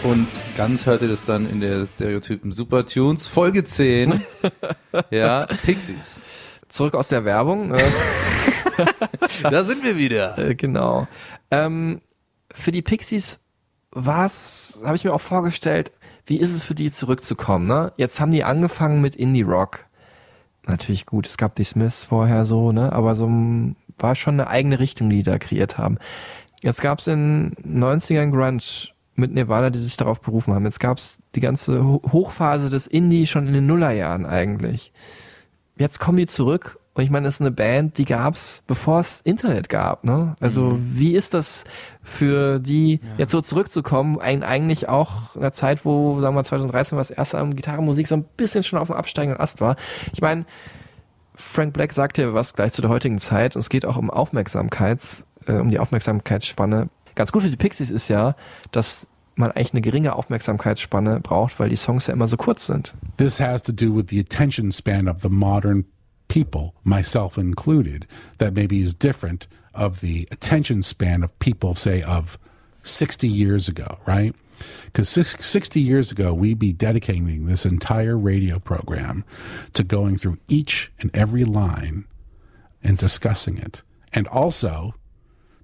[0.05, 4.21] Und ganz hört ihr das dann in der Stereotypen Super Tunes Folge 10.
[5.09, 6.21] ja, Pixies.
[6.69, 7.73] Zurück aus der Werbung.
[7.73, 7.83] Äh,
[9.49, 10.37] Da sind wir wieder.
[10.37, 11.07] äh, genau.
[11.49, 12.01] Ähm,
[12.53, 13.39] für die Pixies
[13.97, 15.93] was habe ich mir auch vorgestellt,
[16.25, 17.93] wie ist es für die zurückzukommen, ne?
[17.95, 19.85] Jetzt haben die angefangen mit Indie Rock.
[20.67, 24.49] Natürlich gut, es gab die Smiths vorher so, ne, aber so ein- war schon eine
[24.49, 25.97] eigene Richtung, die die da kreiert haben.
[26.61, 28.61] Jetzt gab es in den 90ern Grunge
[29.15, 30.65] mit Nirvana, die sich darauf berufen haben.
[30.65, 34.91] Jetzt gab es die ganze Ho- Hochphase des Indie schon in den Nullerjahren eigentlich.
[35.77, 39.19] Jetzt kommen die zurück und ich meine, das ist eine Band, die gab's, bevor es
[39.21, 40.03] Internet gab.
[40.05, 40.35] Ne?
[40.39, 41.65] Also wie ist das
[42.03, 46.43] für die, jetzt so zurückzukommen, ein, eigentlich auch in einer Zeit, wo, sagen wir mal,
[46.45, 49.75] 2013 war das erste Album Gitarrenmusik so ein bisschen schon auf dem absteigenden Ast war.
[50.13, 50.45] Ich meine,
[51.35, 54.09] Frank Black sagte ja was gleich zu der heutigen Zeit und es geht auch um
[54.09, 56.87] Aufmerksamkeits, äh, um die Aufmerksamkeitsspanne.
[57.15, 58.35] Ganz gut für die Pixies ist ja,
[58.71, 62.93] dass man eigentlich eine geringe Aufmerksamkeitsspanne braucht, weil die Songs ja immer so kurz sind.
[63.17, 65.85] This has to do with the attention span of the modern
[66.27, 68.07] people, myself included,
[68.37, 72.37] that maybe is different of the attention span of people, say, of
[72.83, 74.33] 60 years ago, right?
[74.85, 79.25] Because 60 years ago, we'd be dedicating this entire radio program
[79.73, 82.05] to going through each and every line
[82.81, 83.83] and discussing it.
[84.13, 84.95] And also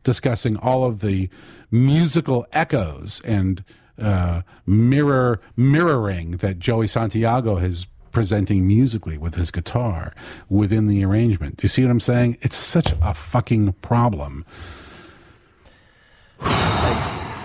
[0.04, 1.30] discussing all of the
[1.70, 3.64] musical echoes and
[4.00, 10.14] uh, mirror mirroring that Joey Santiago is presenting musically with his guitar
[10.50, 11.58] within the arrangement.
[11.58, 12.38] Do you see what I'm saying?
[12.42, 14.46] It's such a fucking problem.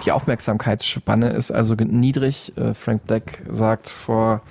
[0.04, 2.56] Die Aufmerksamkeitsspanne ist also niedrig.
[2.56, 4.42] Äh, Frank Black sagt, vor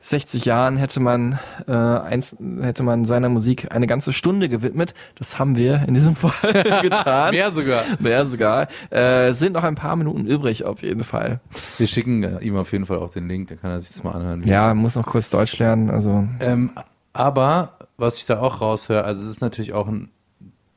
[0.00, 4.94] 60 Jahren hätte man, äh, eins, hätte man seiner Musik eine ganze Stunde gewidmet.
[5.16, 7.32] Das haben wir in diesem Fall getan.
[7.32, 7.84] Mehr sogar.
[7.98, 8.68] Mehr sogar.
[8.90, 11.40] Äh, sind noch ein paar Minuten übrig auf jeden Fall.
[11.78, 14.04] Wir schicken äh, ihm auf jeden Fall auch den Link, dann kann er sich das
[14.04, 14.46] mal anhören.
[14.46, 15.90] Ja, muss noch kurz Deutsch lernen.
[15.90, 16.70] Also Ähm,
[17.12, 20.10] aber was ich da auch raushöre, also es ist natürlich auch ein,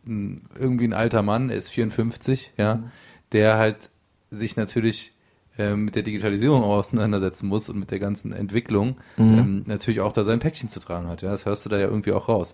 [0.08, 2.80] ein irgendwie ein alter Mann, er ist 54, ja,
[3.32, 3.92] der halt
[4.32, 5.14] sich natürlich
[5.76, 10.40] mit der Digitalisierung auseinandersetzen muss und mit der ganzen Entwicklung ähm, natürlich auch da sein
[10.40, 11.22] Päckchen zu tragen hat.
[11.22, 12.54] Ja, das hörst du da ja irgendwie auch raus.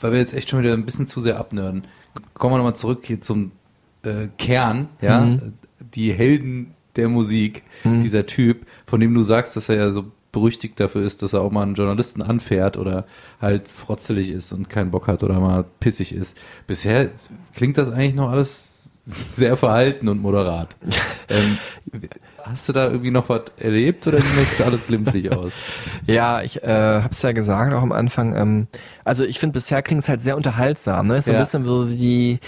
[0.00, 1.84] Weil wir jetzt echt schon wieder ein bisschen zu sehr abnörden.
[2.34, 3.52] Kommen wir nochmal zurück hier zum
[4.02, 5.38] äh, Kern, ja,
[5.94, 10.80] die Helden der Musik, dieser Typ, von dem du sagst, dass er ja so berüchtigt
[10.80, 13.06] dafür ist, dass er auch mal einen Journalisten anfährt oder
[13.40, 16.36] halt frotzelig ist und keinen Bock hat oder mal pissig ist.
[16.66, 17.10] Bisher
[17.54, 18.64] klingt das eigentlich noch alles
[19.30, 20.76] sehr verhalten und moderat.
[21.28, 21.58] ähm,
[22.52, 25.52] hast du da irgendwie noch was erlebt oder sieht alles glimpflich aus?
[26.06, 28.36] Ja, ich äh, hab's ja gesagt auch am Anfang.
[28.36, 28.66] Ähm,
[29.04, 31.08] also ich finde bisher klingt es halt sehr unterhaltsam.
[31.08, 31.16] Ne?
[31.18, 31.40] Ist so ein Ja.
[31.40, 32.40] bisschen so wie die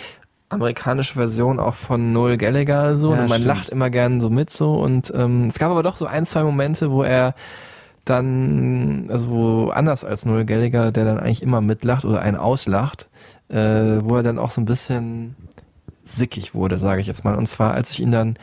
[0.50, 3.12] amerikanische Version auch von Noel Gallagher so.
[3.12, 3.46] Ja, und man stimmt.
[3.46, 4.74] lacht immer gern so mit so.
[4.74, 7.34] Und ähm, es gab aber doch so ein, zwei Momente, wo er
[8.04, 13.08] dann, also wo anders als Noel Gallagher, der dann eigentlich immer mitlacht oder einen auslacht,
[13.48, 13.56] äh,
[14.02, 15.34] wo er dann auch so ein bisschen
[16.04, 17.34] sickig wurde, sage ich jetzt mal.
[17.34, 18.36] Und zwar, als ich ihn dann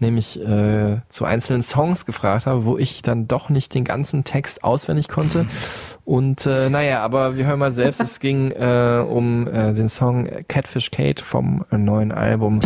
[0.00, 4.64] nämlich äh, zu einzelnen Songs gefragt habe, wo ich dann doch nicht den ganzen Text
[4.64, 5.46] auswendig konnte.
[6.04, 10.28] Und äh, naja, aber wir hören mal selbst, es ging äh, um äh, den Song
[10.48, 12.60] Catfish Kate vom äh, neuen Album.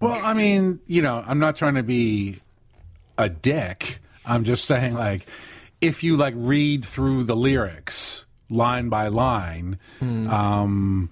[0.00, 2.40] Well, I mean, you know, I'm not trying to be
[3.16, 4.00] a dick.
[4.26, 5.26] I'm just saying, like,
[5.80, 11.10] if you like read through the lyrics line by line, um,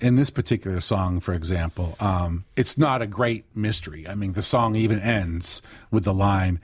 [0.00, 4.08] in this particular song, for example, um, it's not a great mystery.
[4.08, 6.60] I mean, the song even ends with the line,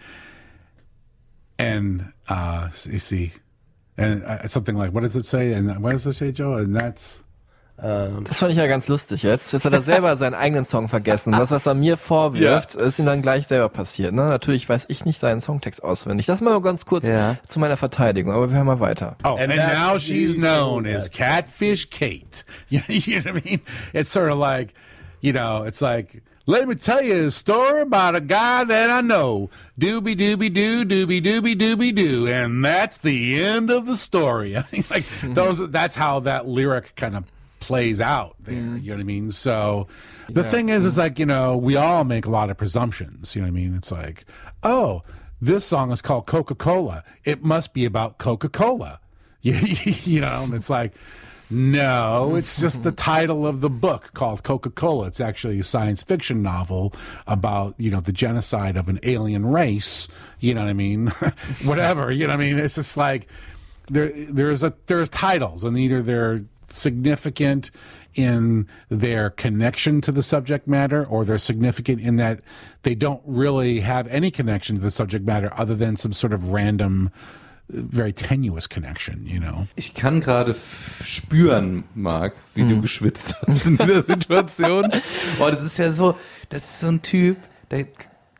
[1.59, 3.33] and uh, you see,
[3.99, 5.53] and uh, something like, what does it say?
[5.53, 6.55] And what does it say, Joe?
[6.55, 7.23] And that's.
[7.77, 9.53] Das fand ich ja ganz lustig jetzt.
[9.53, 11.33] Jetzt hat er selber seinen eigenen Song vergessen.
[11.33, 14.13] Das, was er mir vorwirft, ist ihm dann gleich selber passiert.
[14.15, 14.23] Ne?
[14.29, 16.27] Natürlich weiß ich nicht seinen Songtext auswendig.
[16.27, 17.39] Das mal ganz kurz Ja.
[17.47, 19.17] zu meiner Verteidigung, aber wir hören mal weiter.
[19.25, 22.45] Oh, and, that- now she's known as Catfish Kate.
[22.69, 23.61] You know, you know what I mean?
[23.93, 24.75] It's sort of like,
[25.21, 29.01] you know, it's like, let me tell you a story about a guy that I
[29.01, 29.51] know.
[29.79, 34.57] Doobie doobie doo, doobie doobie doobie doo, and that's the end of the story.
[34.57, 35.05] I mean, like
[35.35, 35.69] those.
[35.71, 37.25] That's how that lyric kind of
[37.63, 38.55] plays out there.
[38.55, 39.31] You know what I mean?
[39.31, 39.87] So
[40.29, 41.01] the thing is, is mm-hmm.
[41.01, 43.37] like you know, we all make a lot of presumptions.
[43.37, 43.75] You know what I mean?
[43.77, 44.25] It's like,
[44.65, 45.03] oh,
[45.41, 47.05] this song is called Coca Cola.
[47.25, 48.99] It must be about Coca Cola.
[49.45, 49.55] You,
[50.05, 50.95] you know, and it's like,
[51.51, 55.09] no, it's just the title of the book called Coca Cola.
[55.09, 56.95] It's actually a science fiction novel
[57.27, 60.07] about, you know, the genocide of an alien race.
[60.39, 61.09] You know what I mean?
[61.65, 62.13] Whatever.
[62.13, 62.59] You know what I mean?
[62.61, 63.27] It's just like
[63.89, 67.71] there there's a there's titles and either they're significant
[68.15, 72.41] in their connection to the subject matter or they're significant in that
[72.83, 76.53] they don't really have any connection to the subject matter other than some sort of
[76.53, 77.11] random
[77.69, 79.67] very tenuous connection, you know.
[79.77, 80.55] Ich kann gerade
[81.05, 82.83] spüren, Marc, wie du hm.
[82.83, 84.91] geschwitzt hast in dieser Situation.
[85.39, 86.17] Boah, das ist ja so,
[86.51, 87.39] das ist so ein Typ,
[87.71, 87.79] da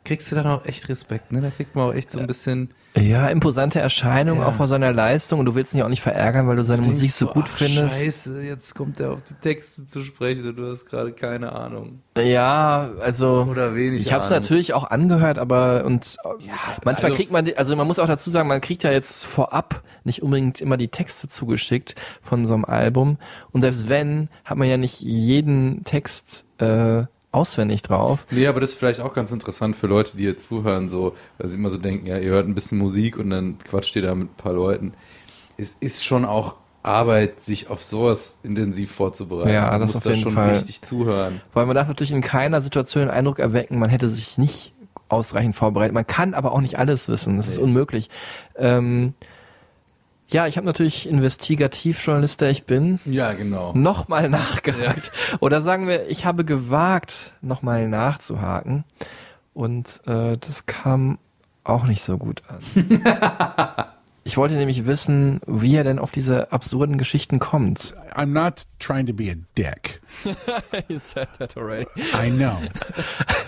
[0.05, 1.41] kriegst du dann auch echt Respekt, ne?
[1.41, 2.69] Da kriegt man auch echt so ein bisschen.
[2.95, 4.47] Ja, imposante Erscheinung, Ja.
[4.47, 6.83] auch vor seiner Leistung und du willst ihn ja auch nicht verärgern, weil du seine
[6.83, 7.99] Musik so denkst gut ach, findest.
[7.99, 12.01] Scheiße, jetzt kommt er auf die Texte zu sprechen und du hast gerade keine Ahnung.
[12.15, 16.17] Ja, also Oder wenig ich habe es natürlich auch angehört, aber und
[16.85, 19.81] manchmal also- kriegt man, also man muss auch dazu sagen, man kriegt ja jetzt vorab
[20.03, 23.17] nicht unbedingt immer die Texte zugeschickt von so einem Album
[23.51, 28.25] und selbst wenn, hat man ja nicht jeden Text äh, auswendig drauf.
[28.31, 31.49] Nee, aber das ist vielleicht auch ganz interessant für Leute, die jetzt zuhören, so, weil
[31.49, 34.15] sie immer so denken, ja, ihr hört ein bisschen Musik und dann quatscht ihr da
[34.15, 34.93] mit ein paar Leuten.
[35.57, 39.49] Es ist schon auch Arbeit, sich auf sowas intensiv vorzubereiten.
[39.49, 40.53] Ja, Man das muss auf da jeden schon Fall.
[40.53, 41.41] richtig zuhören.
[41.53, 44.73] Weil man darf natürlich in keiner Situation den Eindruck erwecken, man hätte sich nicht
[45.07, 45.93] ausreichend vorbereitet.
[45.93, 47.37] Man kann aber auch nicht alles wissen.
[47.37, 48.09] Das ist unmöglich.
[48.57, 49.13] Ähm,
[50.33, 53.71] ja, ich habe natürlich Investigativjournalist, der ich bin, Ja, genau.
[53.73, 55.11] nochmal nachgehakt.
[55.39, 58.83] Oder sagen wir, ich habe gewagt, nochmal nachzuhaken.
[59.53, 61.19] Und äh, das kam
[61.63, 62.61] auch nicht so gut an.
[64.23, 67.93] ich wollte nämlich wissen, wie er denn auf diese absurden Geschichten kommt.
[68.15, 70.01] I'm not trying to be a dick.
[70.89, 71.87] you said that already.
[72.13, 72.57] I know.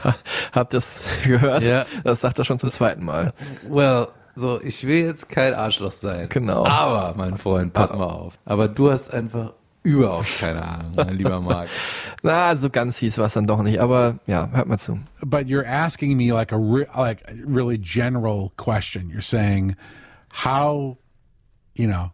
[0.53, 1.63] Habt ihr das gehört?
[1.63, 1.85] Ja.
[2.03, 3.33] Das sagt er schon zum zweiten Mal.
[3.67, 6.27] Well, so, ich will jetzt kein Arschloch sein.
[6.29, 6.65] Genau.
[6.65, 8.37] Aber, mein Freund, pass mal auf.
[8.45, 11.69] Aber du hast einfach überhaupt keine Ahnung, mein lieber Marc.
[12.23, 14.99] Na, so ganz hieß war es dann doch nicht, aber ja, hört mal zu.
[15.23, 19.09] but you're asking me like a re- like a really general question.
[19.09, 19.75] You're saying
[20.45, 20.97] how
[21.75, 22.11] you know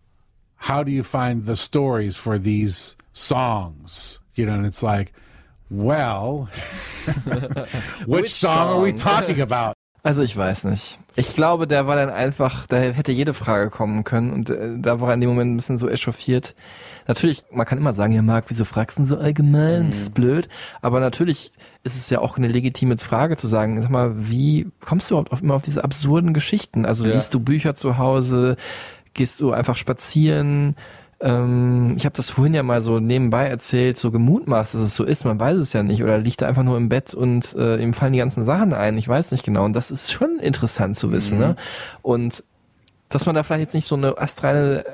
[0.57, 4.19] how do you find the stories for these songs?
[4.36, 5.13] You know, and it's like,
[5.69, 6.49] well,
[8.05, 9.22] which, Which song, are we song?
[9.22, 9.76] talking about?
[10.04, 10.97] Also ich weiß nicht.
[11.16, 14.99] Ich glaube, der war dann einfach, da hätte jede Frage kommen können und äh, da
[14.99, 16.56] war er in dem Moment ein bisschen so echauffiert.
[17.08, 19.88] Natürlich, man kann immer sagen, ja Marc, wieso fragst du denn so allgemein?
[19.91, 20.49] Das ist blöd.
[20.82, 21.52] Aber natürlich
[21.84, 25.32] ist es ja auch eine legitime Frage zu sagen, sag mal, wie kommst du überhaupt
[25.32, 26.86] auf, immer auf diese absurden Geschichten?
[26.86, 27.14] Also Ja.
[27.14, 28.56] liest du Bücher zu Hause,
[29.14, 30.76] gehst du einfach spazieren?
[31.22, 35.03] Ähm, ich habe das vorhin ja mal so nebenbei erzählt, so gemutmaßt, dass es so
[35.03, 36.03] ist, man weiß es ja nicht.
[36.03, 38.97] Oder liegt er einfach nur im Bett und äh, ihm fallen die ganzen Sachen ein,
[38.97, 39.63] ich weiß nicht genau.
[39.65, 41.38] Und das ist schon interessant zu wissen.
[41.38, 41.55] Ne?
[42.01, 42.43] Und
[43.09, 44.89] dass man da vielleicht jetzt nicht so eine astreine äh,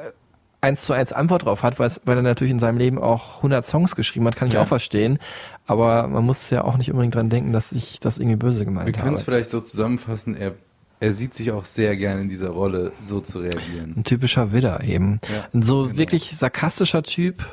[0.59, 3.95] eins zu eins Antwort drauf hat, weil, er natürlich in seinem Leben auch 100 Songs
[3.95, 4.63] geschrieben hat, kann ich Ja.
[4.63, 5.19] auch verstehen.
[5.67, 8.65] Aber man muss ja auch nicht unbedingt dran denken, dass ich das irgendwie böse Wir
[8.65, 9.25] gemeint können es habe.
[9.31, 10.53] vielleicht so zusammenfassen, er,
[10.99, 13.93] er sieht sich auch sehr gerne in dieser Rolle, so zu reagieren.
[13.97, 15.19] Ein typischer Widder eben.
[15.31, 15.97] Ja, Ein so genau.
[15.97, 17.45] wirklich sarkastischer Typ,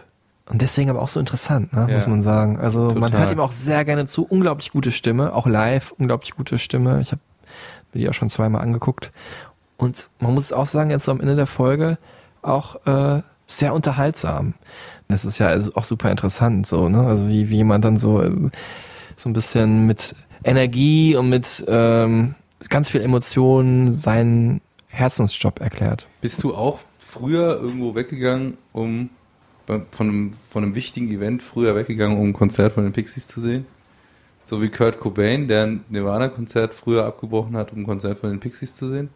[0.47, 1.95] Und deswegen aber auch so interessant, ne, Ja.
[1.95, 2.59] muss man sagen.
[2.59, 3.21] Also man Total.
[3.21, 4.27] hört ihm auch sehr gerne zu.
[4.27, 7.01] Unglaublich gute Stimme, auch live, unglaublich gute Stimme.
[7.01, 7.21] Ich habe
[7.95, 9.11] mir die auch schon zweimal angeguckt.
[9.79, 11.97] Und man muss auch sagen, jetzt so am Ende der Folge
[12.43, 14.53] auch äh, sehr unterhaltsam.
[15.09, 17.07] Das ist ja also auch super interessant, so, ne?
[17.07, 18.31] Also wie, wie jemand dann so, äh,
[19.17, 20.15] so ein bisschen mit
[20.45, 22.35] Energie und mit ähm,
[22.71, 26.07] ganz viel Emotionen seinen Herzensjob erklärt.
[26.21, 29.11] Bist du auch früher irgendwo weggegangen, um
[29.67, 33.41] von einem, von einem wichtigen Event früher weggegangen, um ein Konzert von den Pixies zu
[33.41, 33.67] sehen?
[34.45, 38.41] So wie Kurt Cobain, der ein Nirvana-Konzert früher abgebrochen hat, um ein Konzert von den
[38.41, 39.09] Pixies zu sehen?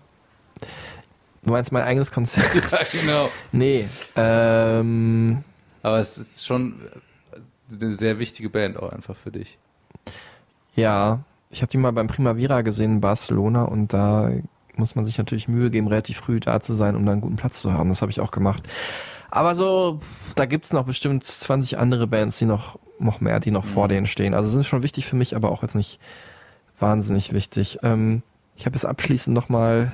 [1.43, 2.47] Du meinst mein eigenes Konzert?
[2.73, 3.31] Ja, genau.
[3.53, 5.45] Nee, ähm,
[5.83, 6.81] Aber es ist schon
[7.71, 9.59] eine sehr wichtige Band auch einfach für dich.
[10.75, 11.21] ja,
[11.51, 14.31] ich habe die mal beim Primavera gesehen in Barcelona und da
[14.77, 17.37] muss man sich natürlich Mühe geben, relativ früh da zu sein, um dann einen guten
[17.37, 17.89] Platz zu haben.
[17.89, 18.63] Das habe ich auch gemacht.
[19.31, 20.01] Aber so,
[20.37, 24.07] da gibt's noch bestimmt 20 andere Bands, die noch, noch mehr, die noch vor denen
[24.07, 24.35] stehen.
[24.35, 25.99] Also sind schon wichtig für mich, aber auch jetzt nicht
[26.79, 27.79] wahnsinnig wichtig.
[27.83, 28.23] Ähm,
[28.57, 29.93] ich habe jetzt abschließend nochmal,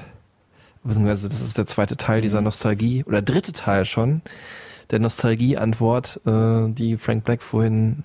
[0.84, 4.22] beziehungsweise das ist der zweite Teil dieser Nostalgie, oder dritte Teil schon,
[4.90, 8.04] der Nostalgie-Antwort, äh, die Frank Black vorhin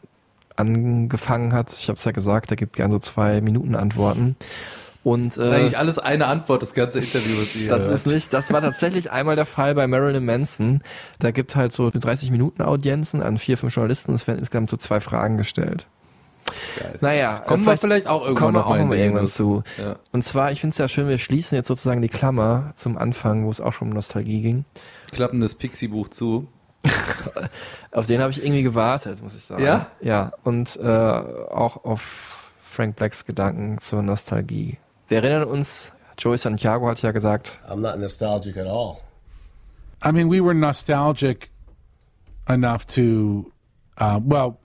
[0.60, 1.72] angefangen hat.
[1.72, 4.36] Ich habe es ja gesagt, er gibt gern so zwei Minuten Antworten.
[5.04, 7.94] Und Das ist äh, eigentlich alles eine Antwort, das ganze Interview, was ihr das hört.
[7.94, 10.82] ist nicht, das war tatsächlich einmal der Fall bei Marilyn Manson.
[11.20, 14.70] Da gibt halt so 30 Minuten Audienzen an vier, fünf Journalisten und es werden insgesamt
[14.70, 15.88] so zwei Fragen gestellt.
[16.78, 16.98] Geil.
[17.02, 19.64] Naja, Kommen äh, wir vielleicht auch irgendwann wir noch auch irgendwann zu.
[19.78, 19.98] Ja.
[20.12, 23.46] Und zwar, ich finde es ja schön, wir schließen jetzt sozusagen die Klammer zum Anfang,
[23.46, 24.66] wo es auch schon um Nostalgie ging.
[25.12, 26.48] Klappen das Pixie-Buch zu.
[27.92, 29.64] Auf den habe ich irgendwie gewartet, muss ich sagen.
[29.64, 29.88] Ja?
[30.02, 34.78] Ja, und äh, auch auf Frank Blacks Gedanken zur Nostalgie.
[35.08, 38.98] Wir erinnern uns, Joey Santiago hat ja gesagt, I'm not nostalgic at all.
[40.06, 41.50] I mean, we were nostalgic
[42.48, 43.52] enough to,
[44.00, 44.58] uh, well,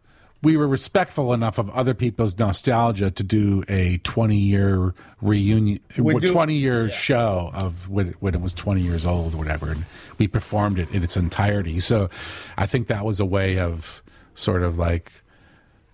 [0.44, 6.18] we were respectful enough of other people's nostalgia to do a 20 year reunion, We
[6.20, 9.70] do- 20 year show of when, it- when it was 20 years old, or whatever.
[9.72, 9.84] And
[10.18, 11.80] we performed it in its entirety.
[11.80, 12.08] So
[12.58, 14.02] I think that was a way of
[14.34, 15.22] sort of like,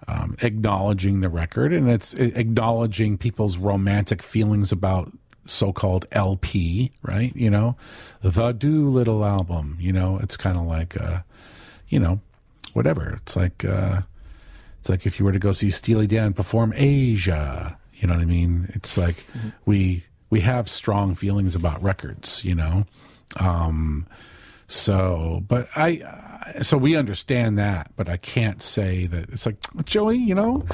[0.08, 5.12] um, acknowledging the record and it's acknowledging people's romantic feelings about
[5.44, 7.34] so-called LP, right?
[7.36, 7.76] You know,
[8.22, 9.76] the Doolittle album.
[9.80, 11.20] You know, it's kind of like, uh,
[11.88, 12.20] you know,
[12.72, 13.18] whatever.
[13.22, 14.02] It's like, uh,
[14.80, 17.78] it's like if you were to go see Steely Dan perform Asia.
[17.94, 18.70] You know what I mean?
[18.74, 19.26] It's like
[19.66, 22.42] we we have strong feelings about records.
[22.46, 22.86] You know,
[23.36, 24.06] um,
[24.68, 26.02] so but I
[26.62, 30.16] so we understand that, but I can't say that it's like Joey.
[30.16, 30.64] You know,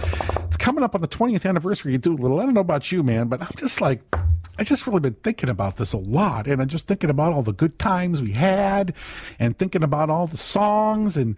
[0.44, 2.38] it's coming up on the 20th anniversary of Doolittle.
[2.38, 4.02] I don't know about you, man, but I'm just like.
[4.58, 7.42] I just really been thinking about this a lot, and I'm just thinking about all
[7.42, 8.96] the good times we had,
[9.38, 11.36] and thinking about all the songs, and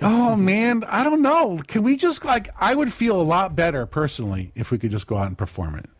[0.00, 1.60] oh man, I don't know.
[1.66, 2.48] Can we just like?
[2.58, 5.74] I would feel a lot better personally if we could just go out and perform
[5.74, 5.90] it.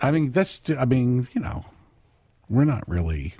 [0.00, 0.60] I mean, that's.
[0.76, 1.64] I mean, you know,
[2.48, 3.34] we're not really.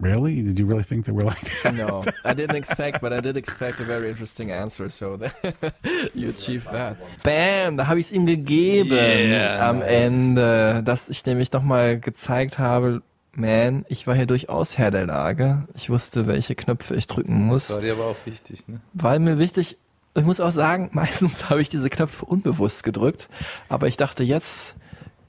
[0.00, 0.40] Really?
[0.40, 1.74] Did you really think that we're like that?
[1.74, 5.74] No, I didn't expect, but I did expect a very interesting answer, so that
[6.14, 6.96] you achieved that.
[7.22, 9.88] Bam, da habe ich es ihm gegeben Yeah, am nice.
[9.88, 13.02] Ende, dass ich nämlich nochmal gezeigt habe,
[13.32, 15.66] man, ich war hier durchaus Herr der Lage.
[15.74, 17.68] Ich wusste, welche Knöpfe ich drücken muss.
[17.68, 18.80] Das war dir aber auch wichtig, ne?
[18.92, 19.76] Weil mir wichtig,
[20.16, 23.28] ich muss auch sagen, meistens habe ich diese Knöpfe unbewusst gedrückt,
[23.68, 24.74] aber ich dachte jetzt,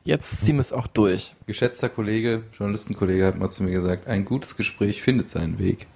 [0.03, 1.35] jetzt ziehen wir es auch durch.
[1.45, 5.87] Geschätzter Kollege, Journalistenkollege hat mal zu mir gesagt, ein gutes Gespräch findet seinen Weg.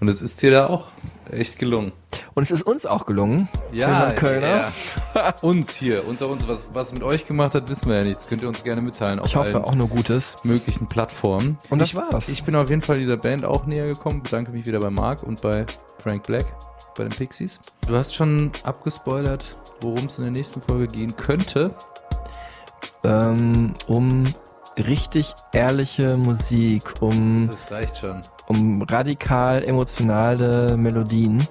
[0.00, 0.88] Und es ist dir da auch
[1.30, 1.92] echt gelungen.
[2.34, 3.48] Und es ist uns auch gelungen.
[3.72, 4.72] Ja, Kölner.
[5.14, 5.34] ja.
[5.40, 8.16] uns hier, unter uns, was, was mit euch gemacht hat, wissen wir ja nicht.
[8.16, 9.18] Das könnt ihr uns gerne mitteilen.
[9.18, 10.36] auf Ich hoffe auch nur Gutes.
[10.44, 11.58] möglichen Plattformen.
[11.70, 12.28] Und das ich, war's.
[12.28, 14.22] Ich bin auf jeden Fall dieser Band auch näher gekommen.
[14.22, 15.64] Bedanke mich wieder bei Marc und bei
[15.98, 16.44] Frank Black,
[16.96, 17.60] bei den Pixies.
[17.86, 21.74] Du hast schon abgespoilert, worum es in der nächsten Folge gehen könnte.
[23.04, 24.24] ähm, um
[24.78, 28.22] richtig ehrliche Musik, um, Das reicht schon.
[28.46, 31.46] um radikal emotionale Melodien.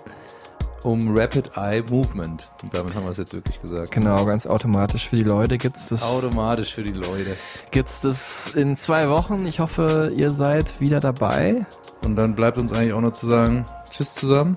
[0.83, 2.47] Um Rapid Eye Movement.
[2.61, 3.89] Und damit haben wir es jetzt wirklich gesagt.
[3.89, 7.35] Genau, ganz automatisch für die Leute gibt's das, Automatisch für die Leute.
[7.71, 9.47] gibt's das in zwei Wochen.
[9.47, 11.65] Ich hoffe, ihr seid wieder dabei.
[12.03, 14.53] Und dann bleibt uns eigentlich auch noch zu sagen, tschüss zusammen.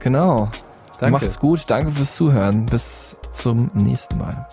[0.00, 0.48] Genau.
[0.98, 1.12] Danke.
[1.12, 1.62] Macht's gut.
[1.68, 2.66] Danke fürs Zuhören.
[2.66, 4.48] Bis zum nächsten Mal.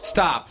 [0.00, 0.44] Stop.